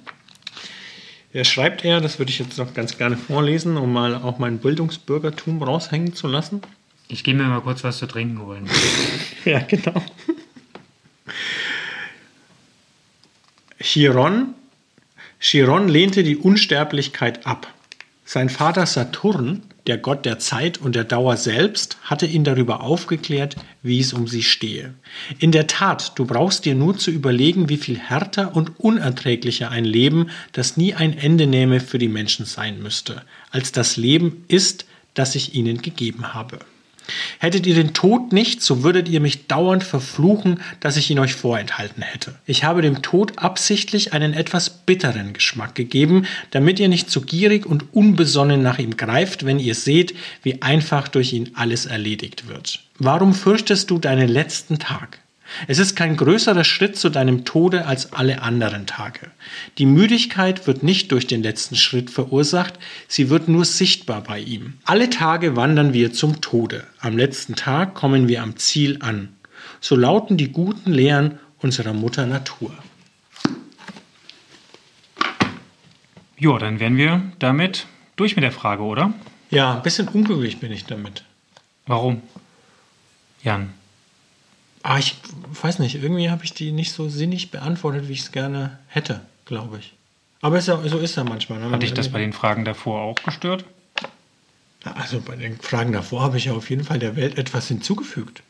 Er 1.32 1.44
schreibt 1.44 1.84
er, 1.84 2.00
das 2.00 2.18
würde 2.18 2.30
ich 2.30 2.38
jetzt 2.38 2.58
noch 2.58 2.74
ganz 2.74 2.98
gerne 2.98 3.16
vorlesen, 3.16 3.76
um 3.76 3.92
mal 3.92 4.14
auch 4.14 4.38
mein 4.38 4.58
Bildungsbürgertum 4.58 5.62
raushängen 5.62 6.14
zu 6.14 6.26
lassen. 6.26 6.60
Ich 7.08 7.24
gehe 7.24 7.34
mir 7.34 7.44
mal 7.44 7.60
kurz 7.60 7.84
was 7.84 7.98
zu 7.98 8.06
trinken 8.06 8.40
holen. 8.40 8.68
Ja, 9.44 9.58
genau. 9.58 10.00
Chiron, 13.80 14.54
Chiron 15.40 15.88
lehnte 15.88 16.22
die 16.22 16.36
Unsterblichkeit 16.36 17.44
ab. 17.44 17.66
Sein 18.24 18.48
Vater 18.48 18.86
Saturn, 18.86 19.62
der 19.86 19.98
Gott 19.98 20.24
der 20.24 20.38
Zeit 20.38 20.78
und 20.78 20.94
der 20.94 21.04
Dauer 21.04 21.36
selbst, 21.36 21.96
hatte 22.02 22.26
ihn 22.26 22.44
darüber 22.44 22.82
aufgeklärt, 22.82 23.56
wie 23.82 24.00
es 24.00 24.12
um 24.12 24.28
sie 24.28 24.42
stehe. 24.42 24.94
In 25.38 25.52
der 25.52 25.66
Tat, 25.66 26.12
du 26.18 26.24
brauchst 26.24 26.64
dir 26.64 26.74
nur 26.74 26.96
zu 26.96 27.10
überlegen, 27.10 27.68
wie 27.68 27.76
viel 27.76 27.98
härter 27.98 28.54
und 28.54 28.78
unerträglicher 28.78 29.70
ein 29.70 29.84
Leben, 29.84 30.30
das 30.52 30.76
nie 30.76 30.94
ein 30.94 31.16
Ende 31.16 31.46
nähme, 31.46 31.80
für 31.80 31.98
die 31.98 32.08
Menschen 32.08 32.46
sein 32.46 32.80
müsste, 32.82 33.22
als 33.50 33.72
das 33.72 33.96
Leben 33.96 34.44
ist, 34.48 34.86
das 35.14 35.34
ich 35.34 35.54
ihnen 35.54 35.82
gegeben 35.82 36.32
habe. 36.32 36.60
Hättet 37.38 37.66
ihr 37.66 37.74
den 37.74 37.94
Tod 37.94 38.32
nicht, 38.32 38.62
so 38.62 38.82
würdet 38.82 39.08
ihr 39.08 39.20
mich 39.20 39.46
dauernd 39.46 39.84
verfluchen, 39.84 40.60
dass 40.80 40.96
ich 40.96 41.10
ihn 41.10 41.18
euch 41.18 41.34
vorenthalten 41.34 42.02
hätte. 42.02 42.34
Ich 42.46 42.64
habe 42.64 42.82
dem 42.82 43.02
Tod 43.02 43.38
absichtlich 43.38 44.12
einen 44.12 44.34
etwas 44.34 44.70
bitteren 44.70 45.32
Geschmack 45.32 45.74
gegeben, 45.74 46.26
damit 46.50 46.78
ihr 46.80 46.88
nicht 46.88 47.10
zu 47.10 47.22
gierig 47.22 47.66
und 47.66 47.94
unbesonnen 47.94 48.62
nach 48.62 48.78
ihm 48.78 48.96
greift, 48.96 49.44
wenn 49.44 49.58
ihr 49.58 49.74
seht, 49.74 50.14
wie 50.42 50.62
einfach 50.62 51.08
durch 51.08 51.32
ihn 51.32 51.50
alles 51.54 51.86
erledigt 51.86 52.48
wird. 52.48 52.80
Warum 52.98 53.34
fürchtest 53.34 53.90
du 53.90 53.98
deinen 53.98 54.28
letzten 54.28 54.78
Tag? 54.78 55.21
Es 55.66 55.78
ist 55.78 55.96
kein 55.96 56.16
größerer 56.16 56.64
Schritt 56.64 56.96
zu 56.96 57.08
deinem 57.08 57.44
Tode 57.44 57.86
als 57.86 58.12
alle 58.12 58.42
anderen 58.42 58.86
Tage. 58.86 59.30
Die 59.78 59.86
Müdigkeit 59.86 60.66
wird 60.66 60.82
nicht 60.82 61.12
durch 61.12 61.26
den 61.26 61.42
letzten 61.42 61.76
Schritt 61.76 62.10
verursacht, 62.10 62.78
sie 63.08 63.30
wird 63.30 63.48
nur 63.48 63.64
sichtbar 63.64 64.22
bei 64.22 64.38
ihm. 64.38 64.74
Alle 64.84 65.10
Tage 65.10 65.56
wandern 65.56 65.92
wir 65.92 66.12
zum 66.12 66.40
Tode. 66.40 66.84
Am 67.00 67.16
letzten 67.16 67.54
Tag 67.54 67.94
kommen 67.94 68.28
wir 68.28 68.42
am 68.42 68.56
Ziel 68.56 68.98
an. 69.00 69.28
So 69.80 69.96
lauten 69.96 70.36
die 70.36 70.52
guten 70.52 70.92
Lehren 70.92 71.38
unserer 71.58 71.92
Mutter 71.92 72.26
Natur. 72.26 72.72
Ja, 76.38 76.58
dann 76.58 76.80
wären 76.80 76.96
wir 76.96 77.22
damit 77.38 77.86
durch 78.16 78.34
mit 78.34 78.42
der 78.42 78.52
Frage, 78.52 78.82
oder? 78.82 79.14
Ja, 79.50 79.76
ein 79.76 79.82
bisschen 79.82 80.08
unglücklich 80.08 80.58
bin 80.58 80.72
ich 80.72 80.86
damit. 80.86 81.24
Warum? 81.86 82.22
Jan. 83.42 83.74
Ah, 84.82 84.98
ich 84.98 85.16
weiß 85.60 85.78
nicht, 85.78 86.02
irgendwie 86.02 86.30
habe 86.30 86.44
ich 86.44 86.54
die 86.54 86.72
nicht 86.72 86.92
so 86.92 87.08
sinnig 87.08 87.50
beantwortet, 87.50 88.08
wie 88.08 88.12
ich 88.12 88.20
es 88.20 88.32
gerne 88.32 88.78
hätte, 88.88 89.20
glaube 89.44 89.78
ich. 89.78 89.94
Aber 90.40 90.58
ist 90.58 90.66
ja, 90.66 90.76
so 90.88 90.98
ist 90.98 91.16
ja 91.16 91.22
manchmal. 91.22 91.60
Ne? 91.60 91.70
Hat 91.70 91.82
dich 91.82 91.94
das 91.94 92.10
bei 92.10 92.18
den 92.18 92.32
Fragen 92.32 92.64
davor 92.64 93.00
auch 93.00 93.22
gestört? 93.22 93.64
Also 94.82 95.20
bei 95.20 95.36
den 95.36 95.60
Fragen 95.60 95.92
davor 95.92 96.22
habe 96.22 96.36
ich 96.36 96.46
ja 96.46 96.52
auf 96.52 96.68
jeden 96.68 96.82
Fall 96.82 96.98
der 96.98 97.14
Welt 97.14 97.38
etwas 97.38 97.68
hinzugefügt. 97.68 98.42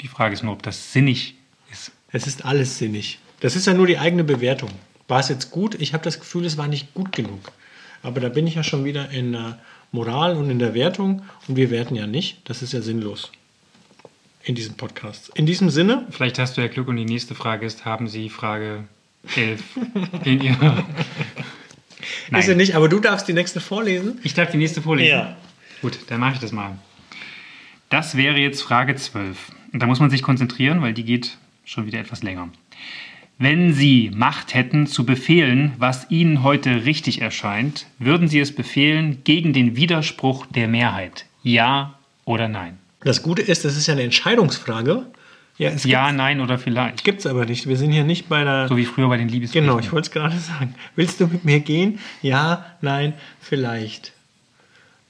Die 0.00 0.06
Frage 0.06 0.34
ist 0.34 0.44
nur, 0.44 0.52
ob 0.52 0.62
das 0.62 0.92
sinnig 0.92 1.34
ist. 1.72 1.90
Es 2.12 2.28
ist 2.28 2.44
alles 2.44 2.78
sinnig. 2.78 3.18
Das 3.40 3.56
ist 3.56 3.66
ja 3.66 3.74
nur 3.74 3.88
die 3.88 3.98
eigene 3.98 4.22
Bewertung. 4.22 4.70
War 5.08 5.18
es 5.18 5.28
jetzt 5.28 5.50
gut? 5.50 5.74
Ich 5.80 5.92
habe 5.94 6.04
das 6.04 6.20
Gefühl, 6.20 6.44
es 6.44 6.56
war 6.56 6.68
nicht 6.68 6.94
gut 6.94 7.10
genug. 7.10 7.50
Aber 8.04 8.20
da 8.20 8.28
bin 8.28 8.46
ich 8.46 8.54
ja 8.54 8.62
schon 8.62 8.84
wieder 8.84 9.10
in 9.10 9.32
der 9.32 9.58
Moral 9.90 10.36
und 10.36 10.48
in 10.50 10.60
der 10.60 10.74
Wertung 10.74 11.22
und 11.48 11.56
wir 11.56 11.70
werten 11.70 11.96
ja 11.96 12.06
nicht. 12.06 12.48
Das 12.48 12.62
ist 12.62 12.72
ja 12.72 12.80
sinnlos 12.80 13.32
in 14.44 14.54
diesem 14.54 14.74
Podcast. 14.74 15.30
In 15.34 15.46
diesem 15.46 15.70
Sinne. 15.70 16.06
Vielleicht 16.10 16.38
hast 16.38 16.56
du 16.56 16.60
ja 16.60 16.68
Glück 16.68 16.88
und 16.88 16.96
die 16.96 17.04
nächste 17.04 17.34
Frage 17.34 17.66
ist, 17.66 17.84
haben 17.84 18.08
Sie 18.08 18.28
Frage 18.28 18.84
11 19.36 19.62
in 20.24 20.42
Ihrer... 20.42 20.84
Nein. 22.30 22.40
Ist 22.40 22.48
ja 22.48 22.54
nicht, 22.54 22.74
aber 22.74 22.88
du 22.88 22.98
darfst 22.98 23.28
die 23.28 23.32
nächste 23.32 23.60
vorlesen. 23.60 24.18
Ich 24.24 24.34
darf 24.34 24.50
die 24.50 24.56
nächste 24.56 24.82
vorlesen? 24.82 25.10
Ja. 25.10 25.36
Gut, 25.80 25.98
dann 26.08 26.20
mache 26.20 26.34
ich 26.34 26.40
das 26.40 26.50
mal. 26.50 26.76
Das 27.90 28.16
wäre 28.16 28.38
jetzt 28.38 28.62
Frage 28.62 28.96
12. 28.96 29.52
Und 29.72 29.80
da 29.82 29.86
muss 29.86 30.00
man 30.00 30.10
sich 30.10 30.22
konzentrieren, 30.22 30.82
weil 30.82 30.94
die 30.94 31.04
geht 31.04 31.36
schon 31.64 31.86
wieder 31.86 32.00
etwas 32.00 32.22
länger. 32.22 32.48
Wenn 33.38 33.72
Sie 33.72 34.10
Macht 34.14 34.54
hätten 34.54 34.86
zu 34.86 35.04
befehlen, 35.04 35.72
was 35.78 36.10
Ihnen 36.10 36.42
heute 36.42 36.84
richtig 36.84 37.20
erscheint, 37.20 37.86
würden 37.98 38.28
Sie 38.28 38.40
es 38.40 38.54
befehlen 38.54 39.22
gegen 39.24 39.52
den 39.52 39.76
Widerspruch 39.76 40.46
der 40.46 40.68
Mehrheit? 40.68 41.26
Ja 41.42 41.98
oder 42.24 42.48
nein? 42.48 42.78
Das 43.04 43.22
Gute 43.22 43.42
ist, 43.42 43.64
das 43.64 43.76
ist 43.76 43.86
ja 43.86 43.92
eine 43.94 44.02
Entscheidungsfrage. 44.02 45.06
Ja, 45.58 45.70
Ja, 45.84 46.12
nein 46.12 46.40
oder 46.40 46.58
vielleicht. 46.58 47.04
gibt 47.04 47.20
es 47.20 47.26
aber 47.26 47.44
nicht. 47.44 47.68
Wir 47.68 47.76
sind 47.76 47.92
hier 47.92 48.04
nicht 48.04 48.28
bei 48.28 48.42
der. 48.44 48.68
So 48.68 48.76
wie 48.76 48.84
früher 48.86 49.08
bei 49.08 49.16
den 49.18 49.28
Liebespflichten. 49.28 49.66
genau, 49.68 49.78
ich 49.78 49.92
wollte 49.92 50.06
es 50.08 50.12
gerade 50.12 50.38
sagen. 50.38 50.74
Willst 50.96 51.20
du 51.20 51.26
mit 51.26 51.44
mir 51.44 51.60
gehen? 51.60 51.98
Ja, 52.22 52.64
nein, 52.80 53.12
vielleicht. 53.40 54.12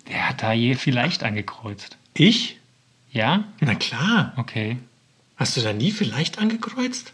Wer 0.07 0.29
hat 0.29 0.43
da 0.43 0.53
je 0.53 0.75
vielleicht 0.75 1.23
angekreuzt? 1.23 1.97
Ich? 2.15 2.59
Ja? 3.13 3.45
Na 3.61 3.75
klar. 3.77 4.33
Okay. 4.37 4.79
Hast 5.37 5.57
du 5.57 5.61
da 5.61 5.73
nie 5.73 5.93
vielleicht 5.93 6.39
angekreuzt? 6.39 7.13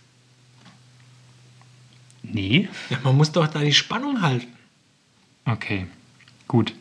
Nee? 2.22 2.68
Ja, 2.90 2.98
man 3.02 3.16
muss 3.16 3.32
doch 3.32 3.46
da 3.46 3.60
die 3.60 3.72
Spannung 3.74 4.22
halten. 4.22 4.48
Okay. 5.44 5.86
Gut. 6.46 6.74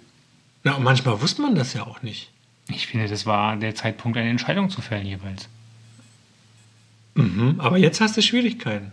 Na, 0.63 0.73
und 0.75 0.83
manchmal 0.83 1.21
wusste 1.21 1.41
man 1.41 1.55
das 1.55 1.73
ja 1.73 1.83
auch 1.85 2.01
nicht. 2.01 2.29
Ich 2.69 2.87
finde, 2.87 3.07
das 3.07 3.25
war 3.25 3.55
der 3.55 3.75
Zeitpunkt, 3.75 4.17
eine 4.17 4.29
Entscheidung 4.29 4.69
zu 4.69 4.81
fällen 4.81 5.05
jeweils. 5.05 5.47
Mhm, 7.15 7.55
aber 7.59 7.77
jetzt 7.77 8.01
hast 8.01 8.17
du 8.17 8.21
Schwierigkeiten. 8.21 8.91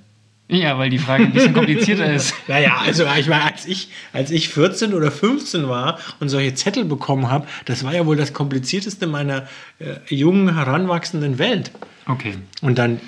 Ja, 0.49 0.79
weil 0.79 0.91
die 0.91 0.99
Frage 0.99 1.25
ein 1.25 1.33
bisschen 1.33 1.55
komplizierter 1.55 2.13
ist. 2.13 2.35
Naja, 2.49 2.77
also 2.85 3.05
ich 3.19 3.29
meine, 3.29 3.45
als 3.45 3.67
ich, 3.67 3.89
als 4.13 4.31
ich 4.31 4.51
14 4.51 4.93
oder 4.95 5.11
15 5.11 5.69
war 5.69 5.99
und 6.21 6.29
solche 6.29 6.55
Zettel 6.55 6.85
bekommen 6.85 7.31
habe, 7.31 7.47
das 7.65 7.83
war 7.83 7.95
ja 7.95 8.05
wohl 8.07 8.17
das 8.17 8.33
komplizierteste 8.35 9.07
meiner 9.07 9.49
äh, 9.79 9.97
jungen, 10.15 10.55
heranwachsenden 10.55 11.39
Welt. 11.39 11.71
Okay. 12.07 12.35
Und 12.61 12.77
dann, 12.79 13.01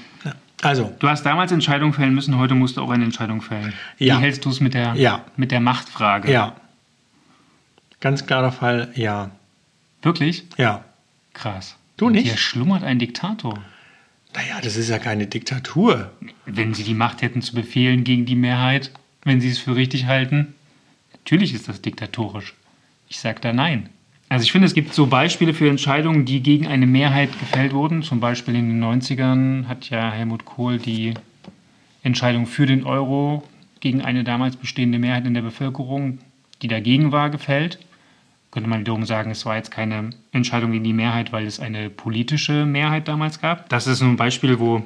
also, 0.62 0.94
Du 0.98 1.08
hast 1.08 1.24
damals 1.26 1.52
Entscheidungen 1.52 1.92
fällen 1.92 2.14
müssen, 2.14 2.38
heute 2.38 2.54
musst 2.54 2.78
du 2.78 2.82
auch 2.82 2.90
eine 2.90 3.04
Entscheidung 3.04 3.42
fällen. 3.42 3.74
Ja. 3.98 4.16
Wie 4.16 4.22
hältst 4.22 4.44
du 4.46 4.50
es 4.50 4.60
mit 4.60 4.72
der, 4.74 4.94
Ja. 4.94 5.24
mit 5.36 5.50
der 5.52 5.60
Machtfrage? 5.60 6.32
ja. 6.32 6.56
Ganz 8.00 8.26
klarer 8.26 8.52
Fall, 8.52 8.90
ja. 8.94 9.30
Wirklich? 10.06 10.44
Ja. 10.56 10.84
Krass. 11.34 11.76
Du 11.96 12.10
nicht? 12.10 12.28
Hier 12.28 12.36
schlummert 12.36 12.84
ein 12.84 13.00
Diktator. 13.00 13.58
Naja, 14.36 14.60
das 14.62 14.76
ist 14.76 14.88
ja 14.88 15.00
keine 15.00 15.26
Diktatur. 15.26 16.12
Wenn 16.44 16.74
sie 16.74 16.84
die 16.84 16.94
Macht 16.94 17.22
hätten 17.22 17.42
zu 17.42 17.56
befehlen 17.56 18.04
gegen 18.04 18.24
die 18.24 18.36
Mehrheit, 18.36 18.92
wenn 19.24 19.40
sie 19.40 19.50
es 19.50 19.58
für 19.58 19.74
richtig 19.74 20.06
halten, 20.06 20.54
natürlich 21.12 21.54
ist 21.54 21.68
das 21.68 21.82
diktatorisch. 21.82 22.54
Ich 23.08 23.18
sage 23.18 23.40
da 23.40 23.52
nein. 23.52 23.88
Also 24.28 24.44
ich 24.44 24.52
finde, 24.52 24.66
es 24.66 24.74
gibt 24.74 24.94
so 24.94 25.08
Beispiele 25.08 25.52
für 25.52 25.68
Entscheidungen, 25.68 26.24
die 26.24 26.40
gegen 26.40 26.68
eine 26.68 26.86
Mehrheit 26.86 27.36
gefällt 27.40 27.72
wurden. 27.72 28.04
Zum 28.04 28.20
Beispiel 28.20 28.54
in 28.54 28.68
den 28.68 28.84
90ern 28.84 29.66
hat 29.66 29.90
ja 29.90 30.12
Helmut 30.12 30.44
Kohl 30.44 30.78
die 30.78 31.14
Entscheidung 32.04 32.46
für 32.46 32.66
den 32.66 32.84
Euro 32.84 33.42
gegen 33.80 34.02
eine 34.02 34.22
damals 34.22 34.54
bestehende 34.54 35.00
Mehrheit 35.00 35.26
in 35.26 35.34
der 35.34 35.42
Bevölkerung, 35.42 36.20
die 36.62 36.68
dagegen 36.68 37.10
war, 37.10 37.28
gefällt. 37.28 37.80
Könnte 38.56 38.70
man 38.70 38.80
wiederum 38.80 39.04
sagen, 39.04 39.30
es 39.30 39.44
war 39.44 39.56
jetzt 39.56 39.70
keine 39.70 40.12
Entscheidung 40.32 40.72
gegen 40.72 40.82
die 40.82 40.94
Mehrheit, 40.94 41.30
weil 41.30 41.44
es 41.46 41.60
eine 41.60 41.90
politische 41.90 42.64
Mehrheit 42.64 43.06
damals 43.06 43.38
gab. 43.38 43.68
Das 43.68 43.86
ist 43.86 44.00
ein 44.00 44.16
Beispiel, 44.16 44.58
wo 44.58 44.82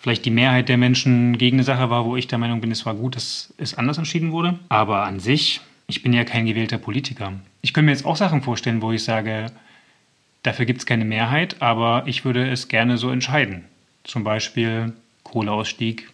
vielleicht 0.00 0.24
die 0.24 0.32
Mehrheit 0.32 0.68
der 0.68 0.78
Menschen 0.78 1.38
gegen 1.38 1.58
eine 1.58 1.62
Sache 1.62 1.90
war, 1.90 2.06
wo 2.06 2.16
ich 2.16 2.26
der 2.26 2.38
Meinung 2.38 2.60
bin, 2.60 2.72
es 2.72 2.86
war 2.86 2.94
gut, 2.94 3.14
dass 3.14 3.54
es 3.56 3.74
anders 3.74 3.98
entschieden 3.98 4.32
wurde. 4.32 4.58
Aber 4.68 5.04
an 5.04 5.20
sich, 5.20 5.60
ich 5.86 6.02
bin 6.02 6.12
ja 6.12 6.24
kein 6.24 6.46
gewählter 6.46 6.78
Politiker. 6.78 7.34
Ich 7.62 7.72
könnte 7.72 7.84
mir 7.84 7.92
jetzt 7.92 8.04
auch 8.04 8.16
Sachen 8.16 8.42
vorstellen, 8.42 8.82
wo 8.82 8.90
ich 8.90 9.04
sage, 9.04 9.52
dafür 10.42 10.64
gibt 10.64 10.80
es 10.80 10.86
keine 10.86 11.04
Mehrheit, 11.04 11.62
aber 11.62 12.02
ich 12.06 12.24
würde 12.24 12.50
es 12.50 12.66
gerne 12.66 12.98
so 12.98 13.10
entscheiden. 13.10 13.64
Zum 14.02 14.24
Beispiel 14.24 14.92
Kohleausstieg 15.22 16.10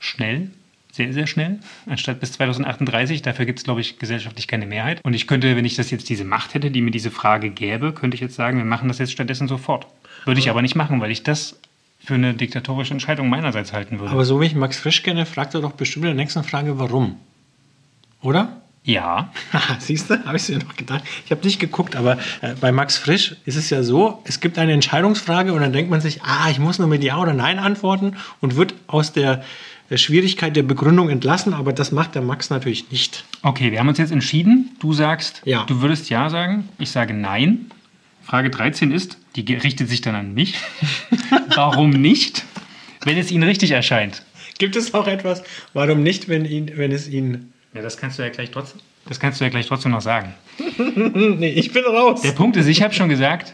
schnell, 0.00 0.50
sehr, 0.94 1.12
sehr 1.12 1.26
schnell, 1.26 1.58
anstatt 1.86 2.20
bis 2.20 2.32
2038. 2.32 3.22
Dafür 3.22 3.46
gibt 3.46 3.58
es, 3.58 3.64
glaube 3.64 3.80
ich, 3.80 3.98
gesellschaftlich 3.98 4.46
keine 4.46 4.66
Mehrheit. 4.66 5.00
Und 5.04 5.14
ich 5.14 5.26
könnte, 5.26 5.56
wenn 5.56 5.64
ich 5.64 5.74
das 5.74 5.90
jetzt 5.90 6.08
diese 6.08 6.24
Macht 6.24 6.54
hätte, 6.54 6.70
die 6.70 6.80
mir 6.80 6.92
diese 6.92 7.10
Frage 7.10 7.50
gäbe, 7.50 7.92
könnte 7.92 8.14
ich 8.14 8.20
jetzt 8.20 8.36
sagen, 8.36 8.58
wir 8.58 8.64
machen 8.64 8.88
das 8.88 8.98
jetzt 8.98 9.12
stattdessen 9.12 9.48
sofort. 9.48 9.86
Würde 10.24 10.38
ich 10.40 10.50
aber 10.50 10.62
nicht 10.62 10.76
machen, 10.76 11.00
weil 11.00 11.10
ich 11.10 11.22
das 11.24 11.58
für 11.98 12.14
eine 12.14 12.34
diktatorische 12.34 12.92
Entscheidung 12.92 13.28
meinerseits 13.28 13.72
halten 13.72 13.98
würde. 13.98 14.12
Aber 14.12 14.24
so 14.24 14.40
wie 14.40 14.46
ich 14.46 14.54
Max 14.54 14.78
Frisch 14.78 15.02
kenne, 15.02 15.26
fragt 15.26 15.54
er 15.54 15.62
doch 15.62 15.72
bestimmt 15.72 16.04
in 16.04 16.10
der 16.10 16.22
nächsten 16.22 16.44
Frage, 16.44 16.78
warum. 16.78 17.16
Oder? 18.22 18.60
ja, 18.84 19.30
Siehst 19.78 20.10
du, 20.10 20.24
habe 20.26 20.36
ich 20.36 20.48
mir 20.50 20.58
noch 20.58 20.76
gedacht. 20.76 21.02
Ich 21.24 21.30
habe 21.30 21.42
nicht 21.42 21.58
geguckt, 21.58 21.96
aber 21.96 22.18
äh, 22.42 22.54
bei 22.60 22.70
Max 22.70 22.98
Frisch 22.98 23.34
ist 23.46 23.56
es 23.56 23.70
ja 23.70 23.82
so, 23.82 24.22
es 24.24 24.40
gibt 24.40 24.58
eine 24.58 24.72
Entscheidungsfrage 24.72 25.54
und 25.54 25.62
dann 25.62 25.72
denkt 25.72 25.90
man 25.90 26.02
sich, 26.02 26.22
ah, 26.22 26.50
ich 26.50 26.58
muss 26.58 26.78
nur 26.78 26.86
mit 26.86 27.02
Ja 27.02 27.18
oder 27.18 27.32
Nein 27.32 27.58
antworten 27.58 28.16
und 28.42 28.56
wird 28.56 28.74
aus 28.86 29.12
der 29.12 29.42
Schwierigkeit 29.96 30.56
der 30.56 30.62
Begründung 30.62 31.08
entlassen, 31.10 31.54
aber 31.54 31.72
das 31.72 31.92
macht 31.92 32.14
der 32.14 32.22
Max 32.22 32.50
natürlich 32.50 32.90
nicht. 32.90 33.24
okay, 33.42 33.70
wir 33.70 33.78
haben 33.80 33.88
uns 33.88 33.98
jetzt 33.98 34.12
entschieden. 34.12 34.70
Du 34.80 34.92
sagst, 34.92 35.42
Ja. 35.44 35.64
du 35.64 35.80
würdest 35.82 36.08
Ja 36.10 36.30
sagen. 36.30 36.68
Ich 36.78 36.90
sage 36.90 37.12
Nein. 37.14 37.70
Frage 38.24 38.48
13 38.50 38.90
ist, 38.90 39.18
die 39.36 39.42
richtet 39.54 39.88
sich 39.90 40.00
dann 40.00 40.14
an 40.14 40.32
mich. 40.34 40.54
Warum 41.54 41.90
nicht, 41.90 42.44
wenn 43.04 43.18
es 43.18 43.30
Ihnen 43.30 43.42
richtig 43.42 43.70
erscheint? 43.72 44.22
Gibt 44.58 44.76
es 44.76 44.94
auch 44.94 45.06
etwas, 45.08 45.42
warum 45.72 46.02
nicht, 46.04 46.28
wenn, 46.28 46.44
ihn, 46.44 46.70
wenn 46.76 46.92
es 46.92 47.08
ihn... 47.08 47.52
Ja, 47.74 47.82
das 47.82 47.96
kannst 47.96 48.18
du 48.18 48.22
ja 48.22 48.28
gleich 48.28 48.52
trotzdem. 48.52 48.80
Das 49.06 49.18
kannst 49.18 49.40
du 49.40 49.44
ja 49.44 49.50
gleich 49.50 49.66
trotzdem 49.66 49.90
noch 49.92 50.00
sagen. 50.00 50.32
Nee, 50.78 51.50
ich 51.50 51.72
bin 51.72 51.84
raus. 51.84 52.22
Der 52.22 52.32
Punkt 52.32 52.56
ist, 52.56 52.66
ich 52.68 52.80
habe 52.82 52.94
schon 52.94 53.08
gesagt, 53.08 53.52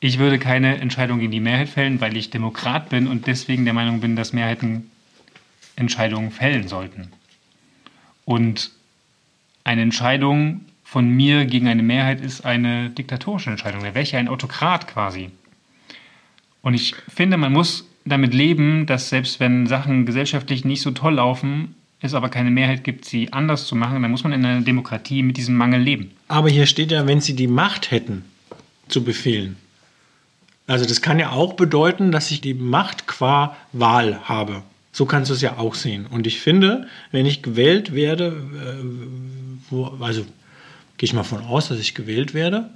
ich 0.00 0.18
würde 0.18 0.38
keine 0.38 0.78
Entscheidung 0.78 1.20
gegen 1.20 1.30
die 1.30 1.40
Mehrheit 1.40 1.68
fällen, 1.68 2.00
weil 2.00 2.16
ich 2.16 2.30
Demokrat 2.30 2.88
bin 2.88 3.06
und 3.06 3.26
deswegen 3.26 3.64
der 3.64 3.74
Meinung 3.74 4.00
bin, 4.00 4.16
dass 4.16 4.32
Mehrheiten 4.32 4.90
Entscheidungen 5.76 6.30
fällen 6.30 6.68
sollten. 6.68 7.12
Und 8.24 8.70
eine 9.62 9.82
Entscheidung 9.82 10.62
von 10.84 11.08
mir 11.08 11.44
gegen 11.44 11.68
eine 11.68 11.82
Mehrheit 11.82 12.20
ist 12.20 12.44
eine 12.44 12.90
diktatorische 12.90 13.50
Entscheidung. 13.50 13.82
Da 13.82 13.94
wäre 13.94 14.02
ich 14.02 14.16
ein 14.16 14.28
Autokrat 14.28 14.88
quasi. 14.88 15.30
Und 16.62 16.74
ich 16.74 16.94
finde, 17.08 17.36
man 17.36 17.52
muss 17.52 17.86
damit 18.04 18.34
leben, 18.34 18.86
dass 18.86 19.10
selbst 19.10 19.38
wenn 19.38 19.66
Sachen 19.66 20.06
gesellschaftlich 20.06 20.64
nicht 20.64 20.80
so 20.80 20.90
toll 20.90 21.14
laufen, 21.14 21.74
es 22.00 22.14
aber 22.14 22.30
keine 22.30 22.50
Mehrheit 22.50 22.82
gibt, 22.82 23.04
sie 23.04 23.32
anders 23.32 23.66
zu 23.66 23.76
machen, 23.76 24.00
dann 24.00 24.10
muss 24.10 24.24
man 24.24 24.32
in 24.32 24.44
einer 24.44 24.62
Demokratie 24.62 25.22
mit 25.22 25.36
diesem 25.36 25.56
Mangel 25.56 25.80
leben. 25.80 26.10
Aber 26.28 26.48
hier 26.48 26.64
steht 26.64 26.90
ja, 26.90 27.06
wenn 27.06 27.20
sie 27.20 27.36
die 27.36 27.46
Macht 27.46 27.90
hätten, 27.90 28.24
zu 28.88 29.04
befehlen. 29.04 29.56
Also 30.70 30.84
das 30.84 31.02
kann 31.02 31.18
ja 31.18 31.30
auch 31.32 31.54
bedeuten, 31.54 32.12
dass 32.12 32.30
ich 32.30 32.40
die 32.40 32.54
Macht 32.54 33.08
qua 33.08 33.56
Wahl 33.72 34.20
habe. 34.28 34.62
So 34.92 35.04
kannst 35.04 35.28
du 35.30 35.34
es 35.34 35.40
ja 35.40 35.58
auch 35.58 35.74
sehen. 35.74 36.06
Und 36.06 36.28
ich 36.28 36.40
finde, 36.40 36.86
wenn 37.10 37.26
ich 37.26 37.42
gewählt 37.42 37.92
werde, 37.92 38.40
äh, 39.72 39.76
also 40.04 40.22
gehe 40.96 41.06
ich 41.08 41.12
mal 41.12 41.24
von 41.24 41.42
aus, 41.44 41.68
dass 41.68 41.78
ich 41.80 41.94
gewählt 41.94 42.34
werde, 42.34 42.70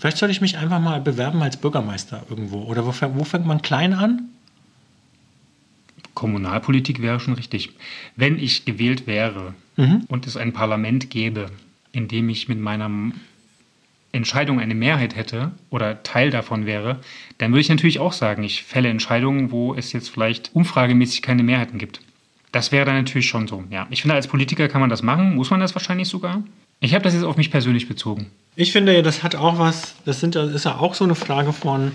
Vielleicht 0.00 0.18
sollte 0.18 0.30
ich 0.30 0.40
mich 0.40 0.56
einfach 0.58 0.78
mal 0.78 1.00
bewerben 1.00 1.42
als 1.42 1.56
Bürgermeister 1.56 2.22
irgendwo. 2.30 2.58
Oder 2.62 2.86
wo, 2.86 2.92
fängt- 2.92 3.18
wo 3.18 3.24
fängt 3.24 3.46
man 3.46 3.62
klein 3.62 3.92
an? 3.94 4.28
Kommunalpolitik 6.14 7.02
wäre 7.02 7.18
schon 7.18 7.34
richtig. 7.34 7.70
Wenn 8.14 8.38
ich 8.38 8.64
gewählt 8.64 9.08
wäre 9.08 9.54
Mhm. 9.76 10.04
und 10.06 10.26
es 10.28 10.36
ein 10.36 10.52
Parlament 10.52 11.10
gäbe, 11.10 11.50
in 11.90 12.06
dem 12.06 12.28
ich 12.28 12.48
mit 12.48 12.60
meiner 12.60 12.88
Entscheidung 14.12 14.58
eine 14.58 14.74
Mehrheit 14.74 15.16
hätte 15.16 15.52
oder 15.70 16.02
Teil 16.02 16.30
davon 16.30 16.64
wäre, 16.66 17.00
dann 17.38 17.50
würde 17.52 17.60
ich 17.60 17.68
natürlich 17.68 17.98
auch 17.98 18.12
sagen, 18.12 18.42
ich 18.42 18.62
fälle 18.62 18.88
Entscheidungen, 18.88 19.50
wo 19.50 19.74
es 19.74 19.92
jetzt 19.92 20.08
vielleicht 20.08 20.54
umfragemäßig 20.54 21.22
keine 21.22 21.42
Mehrheiten 21.42 21.78
gibt. 21.78 22.00
Das 22.52 22.72
wäre 22.72 22.86
dann 22.86 22.94
natürlich 22.96 23.28
schon 23.28 23.46
so. 23.46 23.64
Ja, 23.70 23.86
ich 23.90 24.00
finde, 24.00 24.14
als 24.14 24.26
Politiker 24.26 24.68
kann 24.68 24.80
man 24.80 24.88
das 24.88 25.02
machen. 25.02 25.34
Muss 25.34 25.50
man 25.50 25.60
das 25.60 25.74
wahrscheinlich 25.74 26.08
sogar? 26.08 26.42
Ich 26.80 26.94
habe 26.94 27.04
das 27.04 27.12
jetzt 27.12 27.24
auf 27.24 27.36
mich 27.36 27.50
persönlich 27.50 27.88
bezogen. 27.88 28.30
Ich 28.56 28.72
finde, 28.72 29.02
das 29.02 29.22
hat 29.22 29.36
auch 29.36 29.58
was, 29.58 29.94
das 30.06 30.20
sind, 30.20 30.34
ja- 30.34 30.44
ist 30.44 30.64
ja 30.64 30.76
auch 30.76 30.94
so 30.94 31.04
eine 31.04 31.14
Frage 31.14 31.52
von, 31.52 31.92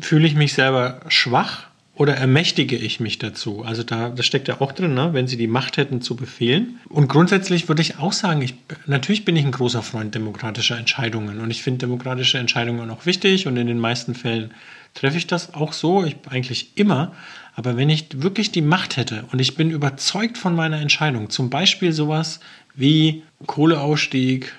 fühle 0.00 0.26
ich 0.26 0.34
mich 0.34 0.52
selber 0.52 1.00
schwach 1.08 1.67
oder 1.98 2.16
ermächtige 2.16 2.76
ich 2.76 3.00
mich 3.00 3.18
dazu? 3.18 3.64
Also 3.64 3.82
da, 3.82 4.08
das 4.08 4.24
steckt 4.24 4.46
ja 4.46 4.60
auch 4.60 4.70
drin, 4.70 4.94
ne? 4.94 5.12
wenn 5.12 5.26
sie 5.26 5.36
die 5.36 5.48
Macht 5.48 5.76
hätten 5.76 6.00
zu 6.00 6.14
befehlen. 6.14 6.78
Und 6.88 7.08
grundsätzlich 7.08 7.68
würde 7.68 7.82
ich 7.82 7.98
auch 7.98 8.12
sagen, 8.12 8.40
ich, 8.40 8.54
natürlich 8.86 9.24
bin 9.24 9.34
ich 9.34 9.44
ein 9.44 9.50
großer 9.50 9.82
Freund 9.82 10.14
demokratischer 10.14 10.78
Entscheidungen 10.78 11.40
und 11.40 11.50
ich 11.50 11.62
finde 11.62 11.78
demokratische 11.78 12.38
Entscheidungen 12.38 12.88
auch 12.90 13.04
wichtig 13.04 13.48
und 13.48 13.56
in 13.56 13.66
den 13.66 13.80
meisten 13.80 14.14
Fällen 14.14 14.52
treffe 14.94 15.18
ich 15.18 15.26
das 15.26 15.54
auch 15.54 15.72
so, 15.72 16.04
ich 16.04 16.16
eigentlich 16.30 16.76
immer. 16.76 17.12
Aber 17.56 17.76
wenn 17.76 17.90
ich 17.90 18.22
wirklich 18.22 18.52
die 18.52 18.62
Macht 18.62 18.96
hätte 18.96 19.24
und 19.32 19.40
ich 19.40 19.56
bin 19.56 19.70
überzeugt 19.70 20.38
von 20.38 20.54
meiner 20.54 20.80
Entscheidung, 20.80 21.30
zum 21.30 21.50
Beispiel 21.50 21.92
sowas 21.92 22.38
wie 22.76 23.24
Kohleausstieg, 23.46 24.54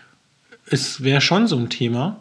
es 0.65 1.03
wäre 1.03 1.21
schon 1.21 1.47
so 1.47 1.57
ein 1.57 1.69
Thema, 1.69 2.19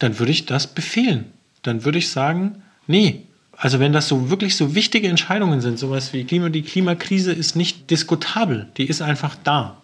dann 0.00 0.18
würde 0.18 0.32
ich 0.32 0.44
das 0.44 0.66
befehlen. 0.66 1.26
Dann 1.62 1.84
würde 1.84 1.98
ich 1.98 2.10
sagen, 2.10 2.62
nee. 2.88 3.22
Also 3.56 3.80
wenn 3.80 3.92
das 3.92 4.08
so 4.08 4.30
wirklich 4.30 4.56
so 4.56 4.74
wichtige 4.74 5.08
Entscheidungen 5.08 5.60
sind, 5.60 5.78
sowas 5.78 6.12
wie 6.12 6.24
Klima, 6.24 6.48
die 6.48 6.62
Klimakrise 6.62 7.32
ist 7.32 7.56
nicht 7.56 7.90
diskutabel, 7.90 8.66
die 8.76 8.86
ist 8.86 9.02
einfach 9.02 9.36
da. 9.42 9.78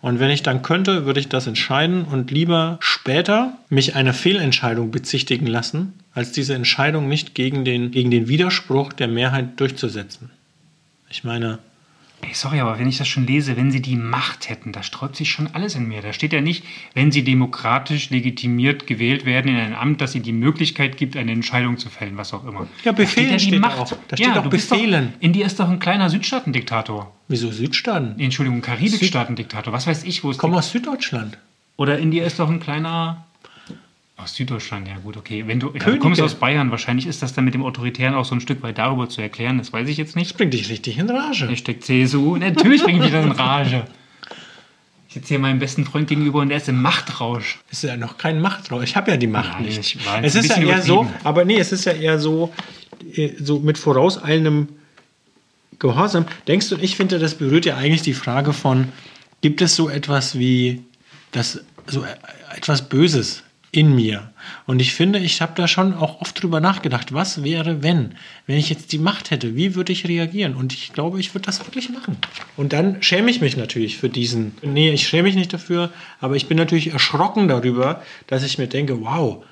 Und 0.00 0.18
wenn 0.18 0.30
ich 0.30 0.42
dann 0.42 0.62
könnte, 0.62 1.06
würde 1.06 1.20
ich 1.20 1.28
das 1.28 1.46
entscheiden 1.46 2.04
und 2.04 2.32
lieber 2.32 2.76
später 2.80 3.56
mich 3.68 3.94
einer 3.94 4.12
Fehlentscheidung 4.12 4.90
bezichtigen 4.90 5.46
lassen, 5.46 5.94
als 6.12 6.32
diese 6.32 6.54
Entscheidung 6.54 7.08
nicht 7.08 7.36
gegen 7.36 7.64
den, 7.64 7.92
gegen 7.92 8.10
den 8.10 8.26
Widerspruch 8.26 8.92
der 8.92 9.06
Mehrheit 9.06 9.60
durchzusetzen. 9.60 10.30
Ich 11.08 11.22
meine, 11.22 11.60
Ey, 12.24 12.34
sorry, 12.34 12.60
aber 12.60 12.78
wenn 12.78 12.88
ich 12.88 12.98
das 12.98 13.08
schon 13.08 13.26
lese, 13.26 13.56
wenn 13.56 13.72
sie 13.72 13.82
die 13.82 13.96
Macht 13.96 14.48
hätten, 14.48 14.70
da 14.72 14.82
sträubt 14.84 15.16
sich 15.16 15.30
schon 15.30 15.48
alles 15.54 15.74
in 15.74 15.88
mir. 15.88 16.02
Da 16.02 16.12
steht 16.12 16.32
ja 16.32 16.40
nicht, 16.40 16.64
wenn 16.94 17.10
sie 17.10 17.24
demokratisch 17.24 18.10
legitimiert 18.10 18.86
gewählt 18.86 19.24
werden 19.24 19.48
in 19.50 19.56
ein 19.60 19.74
Amt, 19.74 20.00
dass 20.00 20.12
sie 20.12 20.20
die 20.20 20.32
Möglichkeit 20.32 20.96
gibt, 20.96 21.16
eine 21.16 21.32
Entscheidung 21.32 21.78
zu 21.78 21.90
fällen, 21.90 22.16
was 22.16 22.32
auch 22.32 22.44
immer. 22.46 22.60
Ja, 22.84 22.92
Da 22.92 22.92
befehlen 22.92 23.36
die 23.36 23.40
steht 23.44 23.60
Macht. 23.60 23.78
auch. 23.78 23.92
Da 24.08 24.16
steht 24.16 24.28
auch 24.30 24.44
du 24.44 24.50
bist 24.50 24.70
befehlen. 24.70 25.12
Doch, 25.14 25.20
in 25.22 25.32
dir 25.32 25.44
ist 25.46 25.58
doch 25.58 25.68
ein 25.68 25.80
kleiner 25.80 26.08
Südstaatendiktator. 26.10 27.12
wieso 27.28 27.50
Südstaaten? 27.50 28.18
Entschuldigung, 28.20 28.60
Karibikstaatendiktator. 28.62 29.72
Was 29.72 29.86
weiß 29.88 30.04
ich, 30.04 30.22
wo 30.22 30.30
es 30.30 30.38
Komm 30.38 30.54
aus 30.54 30.70
Süddeutschland. 30.70 31.38
Oder 31.76 31.98
in 31.98 32.10
dir 32.12 32.24
ist 32.24 32.38
doch 32.38 32.48
ein 32.48 32.60
kleiner. 32.60 33.26
Aus 34.22 34.36
Süddeutschland, 34.36 34.86
ja 34.86 34.98
gut, 34.98 35.16
okay. 35.16 35.44
Wenn 35.48 35.58
du, 35.58 35.72
ja, 35.74 35.84
du 35.84 35.98
kommst 35.98 36.20
aus 36.20 36.36
Bayern, 36.36 36.70
wahrscheinlich 36.70 37.06
ist 37.06 37.22
das 37.22 37.32
dann 37.32 37.44
mit 37.44 37.54
dem 37.54 37.64
Autoritären 37.64 38.14
auch 38.14 38.24
so 38.24 38.36
ein 38.36 38.40
Stück 38.40 38.62
weit 38.62 38.78
darüber 38.78 39.08
zu 39.08 39.20
erklären, 39.20 39.58
das 39.58 39.72
weiß 39.72 39.88
ich 39.88 39.96
jetzt 39.96 40.10
Das 40.10 40.16
nicht. 40.16 40.36
bringt 40.36 40.54
dich 40.54 40.68
richtig 40.68 40.98
in 40.98 41.10
Rage. 41.10 41.48
Hashtag 41.48 41.82
CSU, 41.82 42.36
natürlich 42.36 42.84
bringe 42.84 43.00
ich 43.00 43.06
wieder 43.06 43.22
in 43.22 43.32
Rage. 43.32 43.84
Ich 45.08 45.14
sitze 45.14 45.28
hier 45.28 45.40
meinem 45.40 45.58
besten 45.58 45.84
Freund 45.84 46.08
gegenüber 46.08 46.38
und 46.40 46.50
der 46.50 46.58
ist 46.58 46.68
im 46.68 46.80
Machtrausch. 46.80 47.58
Es 47.70 47.82
ist 47.82 47.90
ja 47.90 47.96
noch 47.96 48.16
kein 48.16 48.40
Machtrausch. 48.40 48.84
Ich 48.84 48.96
habe 48.96 49.10
ja 49.10 49.16
die 49.16 49.26
Macht 49.26 49.54
Nein, 49.54 49.64
nicht. 49.64 49.96
Es 50.22 50.34
ist 50.36 50.48
ja 50.48 50.62
eher 50.62 50.82
so, 50.82 51.10
aber 51.24 51.44
nee, 51.44 51.58
es 51.58 51.72
ist 51.72 51.84
ja 51.84 51.92
eher 51.92 52.18
so, 52.20 52.52
äh, 53.14 53.30
so 53.38 53.58
mit 53.58 53.76
vorauseilendem 53.76 54.68
Gehorsam. 55.80 56.26
Denkst 56.46 56.68
du, 56.68 56.76
ich 56.76 56.94
finde, 56.96 57.18
das 57.18 57.34
berührt 57.34 57.66
ja 57.66 57.76
eigentlich 57.76 58.02
die 58.02 58.14
Frage 58.14 58.52
von, 58.52 58.92
gibt 59.40 59.60
es 59.60 59.74
so 59.74 59.88
etwas 59.88 60.38
wie 60.38 60.84
das, 61.32 61.60
so 61.88 62.04
äh, 62.04 62.56
etwas 62.56 62.88
Böses 62.88 63.42
in 63.72 63.94
mir? 63.94 64.30
Und 64.66 64.80
ich 64.80 64.94
finde, 64.94 65.18
ich 65.18 65.40
habe 65.40 65.54
da 65.56 65.66
schon 65.66 65.94
auch 65.94 66.20
oft 66.20 66.40
drüber 66.40 66.60
nachgedacht, 66.60 67.12
was 67.12 67.42
wäre, 67.42 67.82
wenn, 67.82 68.14
wenn 68.46 68.58
ich 68.58 68.68
jetzt 68.68 68.92
die 68.92 68.98
Macht 68.98 69.30
hätte, 69.30 69.56
wie 69.56 69.74
würde 69.74 69.92
ich 69.92 70.06
reagieren? 70.06 70.54
Und 70.54 70.72
ich 70.72 70.92
glaube, 70.92 71.18
ich 71.18 71.34
würde 71.34 71.46
das 71.46 71.58
wirklich 71.60 71.88
machen. 71.88 72.16
Und 72.56 72.72
dann 72.72 73.02
schäme 73.02 73.30
ich 73.30 73.40
mich 73.40 73.56
natürlich 73.56 73.96
für 73.96 74.10
diesen, 74.10 74.52
nee, 74.62 74.90
ich 74.90 75.08
schäme 75.08 75.24
mich 75.24 75.36
nicht 75.36 75.52
dafür, 75.52 75.90
aber 76.20 76.36
ich 76.36 76.46
bin 76.46 76.58
natürlich 76.58 76.92
erschrocken 76.92 77.48
darüber, 77.48 78.02
dass 78.26 78.44
ich 78.44 78.58
mir 78.58 78.68
denke, 78.68 79.00
wow, 79.00 79.42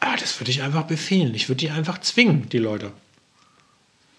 ah, 0.00 0.16
das 0.18 0.38
würde 0.40 0.50
ich 0.50 0.62
einfach 0.62 0.82
befehlen. 0.82 1.34
Ich 1.34 1.48
würde 1.48 1.60
die 1.60 1.70
einfach 1.70 1.98
zwingen, 2.00 2.48
die 2.50 2.58
Leute. 2.58 2.92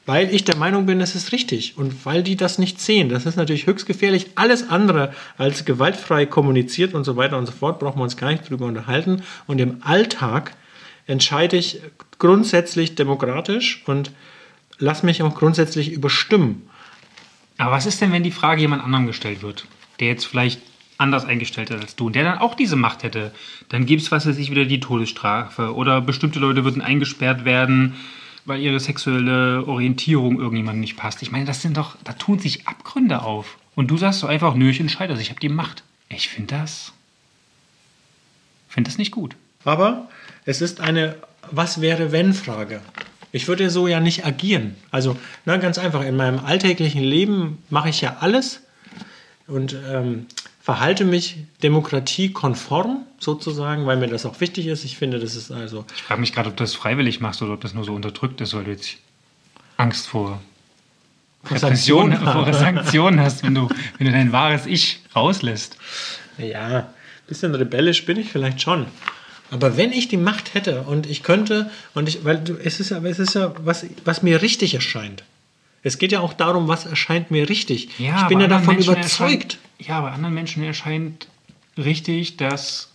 Weil 0.06 0.34
ich 0.34 0.44
der 0.44 0.58
Meinung 0.58 0.86
bin, 0.86 1.00
das 1.00 1.16
ist 1.16 1.32
richtig. 1.32 1.78
Und 1.78 2.06
weil 2.06 2.24
die 2.24 2.36
das 2.36 2.58
nicht 2.58 2.82
sehen. 2.82 3.08
Das 3.08 3.26
ist 3.26 3.38
natürlich 3.38 3.68
höchst 3.68 3.86
gefährlich. 3.86 4.32
Alles 4.36 4.70
andere 4.70 5.14
als 5.38 5.64
gewaltfrei 5.64 6.26
kommuniziert 6.26 6.94
und 6.94 7.06
so 7.06 7.16
weiter 7.16 7.38
und 7.38 7.46
so 7.46 7.54
fort, 7.54 7.80
brauchen 7.80 8.00
wir 8.00 8.04
uns 8.04 8.18
gar 8.18 8.32
nicht 8.32 8.50
drüber 8.50 8.66
unterhalten. 8.66 9.24
Und 9.48 9.62
im 9.62 9.78
Alltag 9.82 10.56
entscheide 11.08 11.56
ich 11.56 11.80
grundsätzlich 12.20 12.96
demokratisch 12.96 13.84
und 13.86 14.12
lass 14.78 15.04
mich 15.04 15.24
auch 15.24 15.36
grundsätzlich 15.36 15.92
überstimmen. 15.92 16.70
Aber 17.58 17.72
was 17.72 17.86
ist 17.86 18.02
denn, 18.02 18.12
wenn 18.12 18.24
die 18.24 18.32
Frage 18.32 18.62
jemand 18.62 18.84
anderem 18.84 19.08
gestellt 19.08 19.42
wird, 19.42 19.66
der 20.00 20.08
jetzt 20.08 20.26
vielleicht 20.26 20.62
anders 20.98 21.26
eingestellt 21.26 21.70
ist 21.70 21.82
als 21.82 21.96
du 21.96 22.08
und 22.08 22.16
der 22.16 22.24
dann 22.24 22.40
auch 22.40 22.56
diese 22.56 22.76
Macht 22.76 23.04
hätte? 23.04 23.32
Dann 23.70 23.86
gibt 23.86 24.02
es, 24.02 24.12
was 24.12 24.26
weiß 24.26 24.38
ich, 24.38 24.52
wieder 24.52 24.66
die 24.66 24.80
Todesstrafe 24.80 25.74
oder 25.74 26.02
bestimmte 26.02 26.40
Leute 26.40 26.64
würden 26.64 26.82
eingesperrt 26.82 27.46
werden, 27.46 27.96
weil 28.46 28.62
ihre 28.62 28.80
sexuelle 28.80 29.66
Orientierung 29.68 30.40
irgendjemandem 30.40 30.82
nicht 30.82 30.98
passt. 30.98 31.22
Ich 31.22 31.32
meine, 31.32 31.46
das 31.46 31.62
sind 31.62 31.78
doch, 31.78 31.96
da 32.04 32.14
tun 32.14 32.40
sich 32.40 32.68
Abgründe 32.68 33.22
auf. 33.22 33.58
Und 33.76 33.88
du 33.88 33.98
sagst 33.98 34.20
so 34.20 34.28
einfach, 34.28 34.56
nö, 34.56 34.70
ich 34.70 34.80
entscheide 34.80 35.14
das, 35.14 35.22
ich 35.22 35.30
habe 35.30 35.40
die 35.40 35.50
Macht. 35.50 35.84
Ich 36.10 36.30
finde 36.30 36.56
das, 36.56 36.94
finde 38.68 38.90
das 38.90 38.98
nicht 38.98 39.12
gut. 39.12 39.36
Aber 39.64 40.10
es 40.46 40.62
ist 40.62 40.82
eine 40.82 41.16
Was 41.52 41.82
wäre 41.82 42.12
wenn 42.12 42.34
Frage. 42.34 42.82
Ich 43.32 43.48
würde 43.48 43.70
so 43.70 43.88
ja 43.88 44.00
nicht 44.00 44.26
agieren. 44.26 44.76
Also 44.92 45.18
na, 45.46 45.58
ganz 45.58 45.78
einfach, 45.78 46.04
in 46.04 46.16
meinem 46.16 46.40
alltäglichen 46.40 47.02
Leben 47.02 47.58
mache 47.70 47.90
ich 47.90 48.02
ja 48.02 48.18
alles 48.20 48.63
und 49.48 49.76
ähm, 49.92 50.28
verhalte 50.62 51.04
mich 51.04 51.38
demokratiekonform 51.62 53.06
sozusagen, 53.20 53.86
weil 53.86 53.98
mir 53.98 54.08
das 54.08 54.26
auch 54.26 54.40
wichtig 54.40 54.68
ist. 54.68 54.86
Ich 54.86 54.98
finde, 54.98 55.20
das 55.20 55.36
ist 55.36 55.52
also 55.52 55.86
Ich 55.96 56.04
frage 56.04 56.22
mich 56.22 56.34
gerade, 56.34 56.50
ob 56.50 56.56
du 56.56 56.64
das 56.64 56.74
freiwillig 56.74 57.20
machst 57.20 57.42
oder 57.42 57.54
ob 57.54 57.62
das 57.62 57.74
nur 57.74 57.84
so 57.84 57.94
unterdrückt 57.94 58.40
ist, 58.42 58.54
weil 58.54 58.64
du 58.64 58.72
jetzt 58.72 58.98
Angst 59.78 60.08
vor 60.08 60.42
Repression, 61.44 61.60
Sanktionen 61.60 62.18
vor 62.18 62.54
Sanktionen 62.54 63.20
hast, 63.20 63.44
wenn 63.44 63.56
du, 63.56 63.68
wenn 63.98 64.08
du 64.08 64.14
dein 64.14 64.32
wahres 64.32 64.66
Ich 64.66 65.02
rauslässt. 65.14 65.78
Ja, 66.38 66.80
ein 66.80 66.86
bisschen 67.28 67.54
rebellisch 67.54 68.06
bin 68.06 68.18
ich 68.18 68.30
vielleicht 68.30 68.62
schon. 68.62 68.86
Aber 69.52 69.78
wenn 69.78 69.92
ich 69.92 70.08
die 70.08 70.18
Macht 70.18 70.54
hätte 70.54 70.84
und 70.84 71.06
ich 71.06 71.22
könnte, 71.22 71.70
und 71.94 72.08
ich, 72.08 72.24
weil 72.24 72.40
du, 72.40 72.56
es 72.56 72.80
ist 72.80 72.90
ja, 72.90 73.04
es 73.04 73.20
ist 73.20 73.36
ja 73.36 73.54
was, 73.60 73.86
was 74.06 74.24
mir 74.24 74.42
richtig 74.42 74.74
erscheint. 74.74 75.24
Es 75.84 75.98
geht 75.98 76.12
ja 76.12 76.22
auch 76.22 76.34
darum, 76.34 76.68
was 76.68 76.86
erscheint 76.86 77.30
mir 77.30 77.50
richtig. 77.50 77.90
ich 78.00 78.28
bin 78.28 78.40
ja 78.40 78.48
davon 78.48 78.76
Menschen 78.76 78.94
überzeugt. 78.94 79.58
Ja, 79.80 79.98
aber 80.00 80.12
anderen 80.14 80.34
Menschen 80.34 80.64
erscheint 80.64 81.28
richtig, 81.78 82.38
dass 82.38 82.90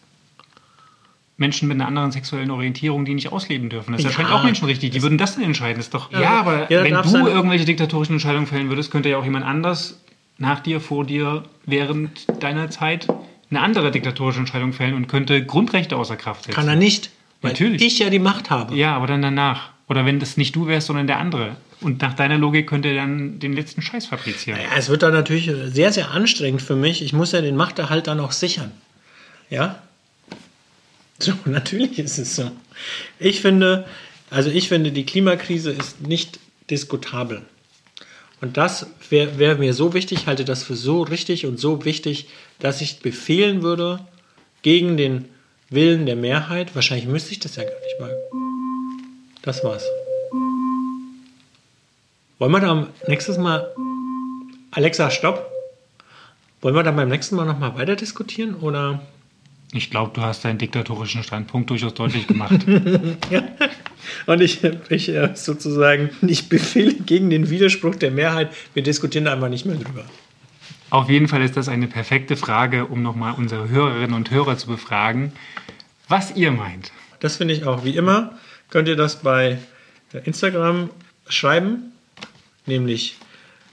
Menschen 1.37 1.69
mit 1.69 1.77
einer 1.77 1.87
anderen 1.87 2.11
sexuellen 2.11 2.51
Orientierung 2.51 3.05
die 3.05 3.15
nicht 3.15 3.31
ausleben 3.31 3.69
dürfen. 3.69 3.93
Das 3.93 4.03
Ja, 4.03 4.09
erscheint 4.09 4.31
auch 4.31 4.43
Menschen 4.43 4.65
richtig. 4.65 4.91
Die 4.91 5.03
würden 5.03 5.19
das 5.19 5.35
dann 5.35 5.45
entscheiden. 5.45 5.77
Das 5.77 5.87
ist 5.87 5.95
doch, 5.95 6.11
ja, 6.13 6.41
aber 6.41 6.71
ja, 6.73 6.83
wenn 6.83 6.95
du 6.95 7.09
sein- 7.09 7.27
irgendwelche 7.27 7.65
diktatorischen 7.65 8.15
Entscheidungen 8.15 8.47
fällen 8.47 8.71
würdest, 8.71 8.91
könnte 8.91 9.09
ja 9.11 9.19
auch 9.19 9.25
jemand 9.25 9.45
anders 9.45 10.01
nach 10.39 10.61
dir, 10.61 10.81
vor 10.81 11.05
dir, 11.05 11.45
während 11.67 12.27
deiner 12.43 12.71
Zeit 12.71 13.07
eine 13.51 13.61
andere 13.61 13.91
diktatorische 13.91 14.41
Entscheidung 14.41 14.73
fällen 14.73 14.95
und 14.95 15.07
könnte 15.09 15.45
Grundrechte 15.45 15.97
außer 15.97 16.17
Kraft 16.17 16.45
setzen. 16.45 16.55
Kann 16.57 16.69
er 16.69 16.77
nicht, 16.77 17.11
weil 17.43 17.53
Natürlich. 17.53 17.83
ich 17.83 17.99
ja 17.99 18.11
die 18.11 18.19
Macht 18.19 18.51
habe. 18.51 18.75
Ja, 18.77 18.97
aber 18.97 19.07
dann 19.07 19.23
danach. 19.23 19.71
Oder 19.89 20.05
wenn 20.07 20.19
das 20.21 20.37
nicht 20.37 20.55
du 20.57 20.67
wärst, 20.67 20.89
sondern 20.89 21.07
der 21.07 21.19
andere. 21.19 21.57
Und 21.81 22.03
nach 22.03 22.15
deiner 22.15 22.39
Logik 22.39 22.69
könnte 22.69 22.89
er 22.89 22.97
dann 22.97 23.39
den 23.39 23.53
letzten 23.53 23.83
Scheiß 23.83 24.07
fabrizieren. 24.07 24.59
Es 24.77 24.89
wird 24.89 25.03
dann 25.03 25.13
natürlich 25.13 25.51
sehr, 25.67 25.93
sehr 25.93 26.11
anstrengend 26.11 26.61
für 26.61 26.75
mich. 26.75 27.03
Ich 27.03 27.13
muss 27.13 27.33
ja 27.33 27.41
den 27.41 27.57
Machterhalt 27.57 28.09
dann 28.09 28.19
auch 28.19 28.33
sichern. 28.33 28.73
Ja? 29.49 29.81
So, 31.19 31.33
natürlich 31.45 31.99
ist 31.99 32.19
es 32.19 32.35
so. 32.35 32.51
Ich 33.19 33.41
finde, 33.41 33.87
also 34.31 34.51
ich 34.51 34.69
finde, 34.69 34.91
die 34.91 35.07
Klimakrise 35.07 35.71
ist 35.71 36.01
nicht 36.01 36.41
diskutabel. 36.71 37.43
Und 38.41 38.57
das 38.57 38.87
wäre 39.11 39.39
wär 39.39 39.57
mir 39.57 39.75
so 39.75 39.95
wichtig, 39.95 40.27
halte 40.27 40.45
das 40.45 40.63
für 40.63 40.77
so 40.77 41.03
richtig 41.03 41.47
und 41.47 41.59
so 41.59 41.85
wichtig, 41.85 42.29
dass 42.61 42.81
ich 42.81 43.01
befehlen 43.01 43.63
würde, 43.63 44.01
gegen 44.63 44.97
den 44.97 45.27
Willen 45.71 46.07
der 46.07 46.17
Mehrheit, 46.17 46.75
wahrscheinlich 46.75 47.07
müsste 47.07 47.33
ich 47.33 47.41
das 47.41 47.57
ja 47.57 47.65
gar 47.65 47.71
nicht 47.71 48.01
mal. 48.01 48.17
Das 49.43 49.63
war's. 49.63 49.85
Wollen 52.39 52.53
wir 52.53 52.61
da 52.61 52.89
nächstes 53.07 53.37
Mal 53.37 53.69
Alexa, 54.71 55.11
stopp. 55.11 55.51
Wollen 56.61 56.75
wir 56.75 56.83
dann 56.83 56.97
beim 56.97 57.09
nächsten 57.09 57.37
Mal 57.37 57.45
nochmal 57.45 57.77
weiter 57.77 57.97
diskutieren 57.97 58.55
oder? 58.55 59.01
Ich 59.73 59.91
glaube, 59.91 60.13
du 60.15 60.23
hast 60.23 60.45
deinen 60.45 60.59
diktatorischen 60.59 61.23
Standpunkt 61.23 61.69
durchaus 61.71 61.95
deutlich 61.95 62.27
gemacht. 62.27 62.65
ja. 63.31 63.43
Und 64.27 64.41
ich, 64.41 64.65
ich 64.89 65.09
äh, 65.11 65.31
sozusagen, 65.35 66.11
ich 66.23 66.49
befehle 66.49 66.95
gegen 66.95 67.29
den 67.29 67.51
Widerspruch 67.51 67.97
der 67.97 68.11
Mehrheit, 68.11 68.51
wir 68.73 68.83
diskutieren 68.83 69.27
da 69.27 69.33
einfach 69.33 69.51
nicht 69.51 69.67
mehr 69.67 69.77
drüber. 69.77 70.05
Auf 70.91 71.11
jeden 71.11 71.29
Fall 71.29 71.43
ist 71.43 71.57
das 71.57 71.69
eine 71.69 71.87
perfekte 71.87 72.37
Frage, 72.37 72.87
um 72.87 73.03
nochmal 73.03 73.35
unsere 73.37 73.69
Hörerinnen 73.69 74.15
und 74.15 74.31
Hörer 74.31 74.57
zu 74.57 74.69
befragen, 74.69 75.33
was 76.09 76.35
ihr 76.35 76.51
meint. 76.51 76.93
Das 77.21 77.37
finde 77.37 77.53
ich 77.53 77.65
auch. 77.65 77.85
Wie 77.85 77.97
immer 77.97 78.39
könnt 78.71 78.89
ihr 78.89 78.97
das 78.97 79.17
bei 79.17 79.59
Instagram 80.25 80.89
schreiben, 81.29 81.93
nämlich 82.69 83.17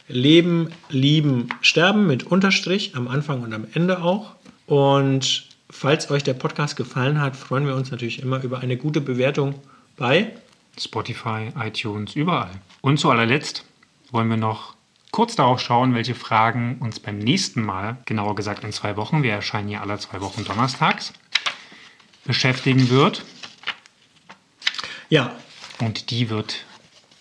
Leben, 0.07 0.69
Lieben, 0.89 1.49
Sterben 1.61 2.07
mit 2.07 2.23
Unterstrich 2.23 2.95
am 2.95 3.07
Anfang 3.07 3.41
und 3.41 3.53
am 3.53 3.67
Ende 3.73 4.01
auch. 4.01 4.35
Und 4.65 5.47
falls 5.69 6.09
euch 6.11 6.23
der 6.23 6.33
Podcast 6.33 6.75
gefallen 6.75 7.19
hat, 7.19 7.35
freuen 7.35 7.65
wir 7.65 7.75
uns 7.75 7.91
natürlich 7.91 8.21
immer 8.21 8.43
über 8.43 8.59
eine 8.59 8.77
gute 8.77 9.01
Bewertung 9.01 9.55
bei 9.97 10.31
Spotify, 10.79 11.51
iTunes, 11.59 12.15
überall. 12.15 12.51
Und 12.81 12.99
zu 12.99 13.09
allerletzt 13.09 13.65
wollen 14.11 14.29
wir 14.29 14.37
noch 14.37 14.75
kurz 15.11 15.35
darauf 15.35 15.61
schauen, 15.61 15.95
welche 15.95 16.13
Fragen 16.13 16.77
uns 16.79 16.99
beim 16.99 17.17
nächsten 17.17 17.63
Mal, 17.63 17.97
genauer 18.05 18.35
gesagt 18.35 18.63
in 18.63 18.71
zwei 18.73 18.97
Wochen, 18.97 19.23
wir 19.23 19.31
erscheinen 19.31 19.69
ja 19.69 19.81
alle 19.81 19.97
zwei 19.97 20.19
Wochen 20.21 20.43
donnerstags, 20.43 21.13
beschäftigen 22.25 22.89
wird. 22.89 23.23
Ja. 25.09 25.33
Und 25.79 26.11
die 26.11 26.29
wird 26.29 26.65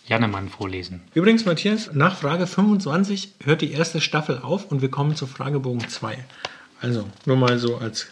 Jannemann 0.07 0.49
vorlesen. 0.49 1.01
Übrigens, 1.15 1.47
Matthias, 1.47 1.91
nach 1.95 2.17
Frage 2.17 2.47
25 2.47 3.35
hört 3.45 3.63
die 3.63 3.73
erste 3.73 4.01
Staffel 4.01 4.39
auf 4.39 4.71
und 4.71 4.83
wir 4.83 4.91
kommen 4.91 5.17
zu 5.17 5.27
Fragebogen 5.27 5.89
2. 5.89 6.19
Also, 6.81 7.09
nur 7.25 7.37
mal 7.37 7.59
so 7.59 7.79
als 7.79 8.09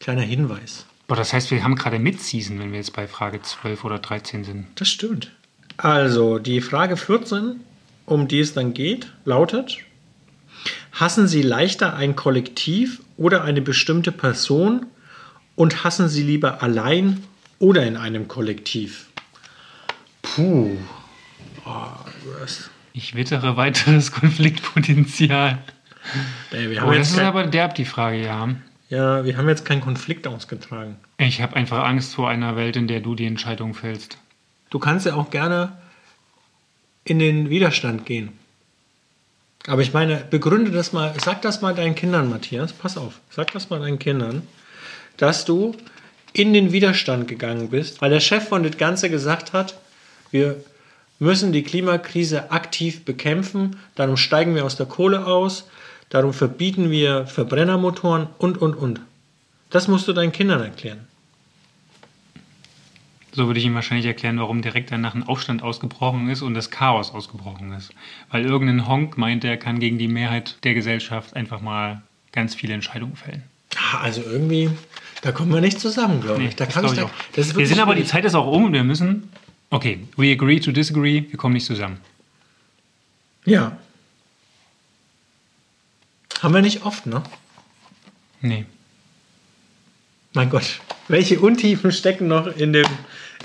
kleiner 0.00 0.22
Hinweis. 0.22 0.84
Boah, 1.06 1.16
das 1.16 1.32
heißt, 1.32 1.50
wir 1.50 1.62
haben 1.62 1.76
gerade 1.76 1.98
Mid-Season, 1.98 2.58
wenn 2.58 2.72
wir 2.72 2.78
jetzt 2.78 2.92
bei 2.92 3.06
Frage 3.06 3.40
12 3.40 3.84
oder 3.84 3.98
13 3.98 4.44
sind. 4.44 4.66
Das 4.74 4.88
stimmt. 4.88 5.30
Also, 5.76 6.38
die 6.38 6.60
Frage 6.60 6.96
14, 6.96 7.60
um 8.04 8.26
die 8.26 8.40
es 8.40 8.52
dann 8.52 8.74
geht, 8.74 9.12
lautet: 9.24 9.78
Hassen 10.92 11.28
Sie 11.28 11.42
leichter 11.42 11.94
ein 11.94 12.16
Kollektiv 12.16 13.00
oder 13.16 13.44
eine 13.44 13.62
bestimmte 13.62 14.10
Person 14.10 14.86
und 15.54 15.84
hassen 15.84 16.08
Sie 16.08 16.24
lieber 16.24 16.62
allein 16.62 17.22
oder 17.60 17.86
in 17.86 17.96
einem 17.96 18.26
Kollektiv? 18.26 19.06
Puh. 20.22 20.76
Oh, 21.68 22.46
ich 22.94 23.14
wittere 23.14 23.56
weiteres 23.56 24.10
Konfliktpotenzial. 24.20 25.58
Ey, 26.50 26.80
oh, 26.80 26.92
das 26.92 27.10
ist 27.10 27.18
aber 27.18 27.46
derb 27.46 27.74
die 27.74 27.84
Frage, 27.84 28.24
ja. 28.24 28.48
Ja, 28.88 29.24
wir 29.24 29.36
haben 29.36 29.48
jetzt 29.48 29.66
keinen 29.66 29.82
Konflikt 29.82 30.26
ausgetragen. 30.26 30.96
Ich 31.18 31.42
habe 31.42 31.56
einfach 31.56 31.84
Angst 31.84 32.14
vor 32.14 32.30
einer 32.30 32.56
Welt, 32.56 32.76
in 32.76 32.88
der 32.88 33.00
du 33.00 33.14
die 33.14 33.26
Entscheidung 33.26 33.74
fällst. 33.74 34.16
Du 34.70 34.78
kannst 34.78 35.04
ja 35.04 35.14
auch 35.14 35.28
gerne 35.28 35.76
in 37.04 37.18
den 37.18 37.50
Widerstand 37.50 38.06
gehen. 38.06 38.32
Aber 39.66 39.82
ich 39.82 39.92
meine, 39.92 40.16
begründe 40.30 40.70
das 40.70 40.94
mal, 40.94 41.12
sag 41.22 41.42
das 41.42 41.60
mal 41.60 41.74
deinen 41.74 41.94
Kindern, 41.94 42.30
Matthias, 42.30 42.72
pass 42.72 42.96
auf, 42.96 43.20
sag 43.30 43.52
das 43.52 43.68
mal 43.68 43.80
deinen 43.80 43.98
Kindern, 43.98 44.46
dass 45.18 45.44
du 45.44 45.74
in 46.32 46.54
den 46.54 46.72
Widerstand 46.72 47.28
gegangen 47.28 47.68
bist, 47.68 48.00
weil 48.00 48.10
der 48.10 48.20
Chef 48.20 48.48
von 48.48 48.62
das 48.62 48.78
Ganze 48.78 49.10
gesagt 49.10 49.52
hat, 49.52 49.78
wir 50.30 50.62
müssen 51.18 51.52
die 51.52 51.62
Klimakrise 51.62 52.50
aktiv 52.50 53.04
bekämpfen, 53.04 53.76
darum 53.94 54.16
steigen 54.16 54.54
wir 54.54 54.64
aus 54.64 54.76
der 54.76 54.86
Kohle 54.86 55.26
aus, 55.26 55.68
darum 56.10 56.32
verbieten 56.32 56.90
wir 56.90 57.26
Verbrennermotoren 57.26 58.28
und, 58.38 58.60
und, 58.60 58.74
und. 58.74 59.00
Das 59.70 59.88
musst 59.88 60.08
du 60.08 60.12
deinen 60.12 60.32
Kindern 60.32 60.62
erklären. 60.62 61.00
So 63.32 63.46
würde 63.46 63.60
ich 63.60 63.66
ihm 63.66 63.74
wahrscheinlich 63.74 64.06
erklären, 64.06 64.38
warum 64.40 64.62
direkt 64.62 64.90
danach 64.90 65.14
ein 65.14 65.22
Aufstand 65.22 65.62
ausgebrochen 65.62 66.28
ist 66.28 66.42
und 66.42 66.54
das 66.54 66.70
Chaos 66.70 67.12
ausgebrochen 67.12 67.72
ist. 67.72 67.92
Weil 68.30 68.44
irgendein 68.44 68.88
Honk 68.88 69.18
meint, 69.18 69.44
er 69.44 69.56
kann 69.56 69.78
gegen 69.78 69.98
die 69.98 70.08
Mehrheit 70.08 70.56
der 70.64 70.74
Gesellschaft 70.74 71.36
einfach 71.36 71.60
mal 71.60 72.02
ganz 72.32 72.54
viele 72.54 72.74
Entscheidungen 72.74 73.16
fällen. 73.16 73.42
Also 74.00 74.22
irgendwie, 74.22 74.70
da 75.22 75.30
kommen 75.30 75.52
wir 75.52 75.60
nicht 75.60 75.78
zusammen, 75.78 76.20
glaube 76.20 76.42
ich. 76.42 76.48
Nee, 76.48 76.54
da 76.56 76.66
kann 76.66 76.84
ich 76.86 76.92
da, 76.92 77.10
wir 77.34 77.66
sind 77.66 77.80
aber, 77.80 77.94
die 77.94 78.04
Zeit 78.04 78.24
ist 78.24 78.34
auch 78.34 78.46
um 78.46 78.64
und 78.64 78.72
wir 78.72 78.82
müssen 78.82 79.30
Okay, 79.70 80.06
we 80.16 80.32
agree 80.32 80.60
to 80.60 80.72
disagree, 80.72 81.24
wir 81.28 81.36
kommen 81.36 81.54
nicht 81.54 81.66
zusammen. 81.66 81.98
Ja. 83.44 83.76
Haben 86.40 86.54
wir 86.54 86.62
nicht 86.62 86.84
oft, 86.84 87.06
ne? 87.06 87.22
Nee. 88.40 88.64
Mein 90.32 90.50
Gott, 90.50 90.80
welche 91.08 91.40
Untiefen 91.40 91.90
stecken 91.92 92.28
noch 92.28 92.46
in 92.46 92.72
dem 92.72 92.86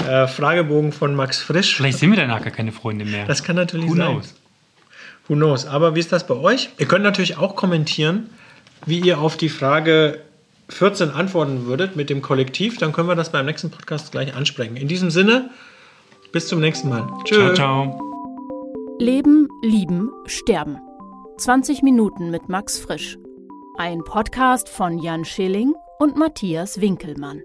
äh, 0.07 0.27
Fragebogen 0.27 0.91
von 0.91 1.15
Max 1.15 1.39
Frisch? 1.39 1.75
Vielleicht 1.75 1.97
sind 1.97 2.11
wir 2.11 2.17
danach 2.17 2.41
gar 2.41 2.51
keine 2.51 2.71
Freunde 2.71 3.05
mehr. 3.05 3.25
Das 3.25 3.43
kann 3.43 3.55
natürlich 3.55 3.89
Who 3.89 3.95
sein. 3.95 4.11
Knows? 4.11 4.35
Who 5.27 5.35
knows? 5.35 5.65
Aber 5.65 5.95
wie 5.95 5.99
ist 5.99 6.11
das 6.11 6.27
bei 6.27 6.35
euch? 6.35 6.69
Ihr 6.77 6.85
könnt 6.85 7.03
natürlich 7.03 7.37
auch 7.37 7.55
kommentieren, 7.55 8.29
wie 8.85 8.99
ihr 8.99 9.19
auf 9.19 9.37
die 9.37 9.49
Frage 9.49 10.19
14 10.69 11.09
antworten 11.11 11.65
würdet 11.65 11.95
mit 11.95 12.09
dem 12.09 12.21
Kollektiv. 12.21 12.77
Dann 12.77 12.91
können 12.91 13.07
wir 13.07 13.15
das 13.15 13.31
beim 13.31 13.45
nächsten 13.45 13.71
Podcast 13.71 14.11
gleich 14.11 14.35
ansprechen. 14.35 14.75
In 14.75 14.87
diesem 14.87 15.09
Sinne, 15.09 15.49
bis 16.33 16.47
zum 16.47 16.59
nächsten 16.59 16.89
Mal. 16.89 17.07
Tschüss. 17.23 17.37
Ciao, 17.37 17.53
ciao. 17.53 18.97
Leben, 18.99 19.47
Lieben, 19.61 20.11
Sterben. 20.25 20.77
20 21.37 21.81
Minuten 21.83 22.31
mit 22.31 22.49
Max 22.49 22.77
Frisch. 22.79 23.17
Ein 23.77 24.03
Podcast 24.03 24.67
von 24.67 24.99
Jan 24.99 25.23
Schilling 25.23 25.73
und 25.99 26.17
Matthias 26.17 26.81
Winkelmann. 26.81 27.41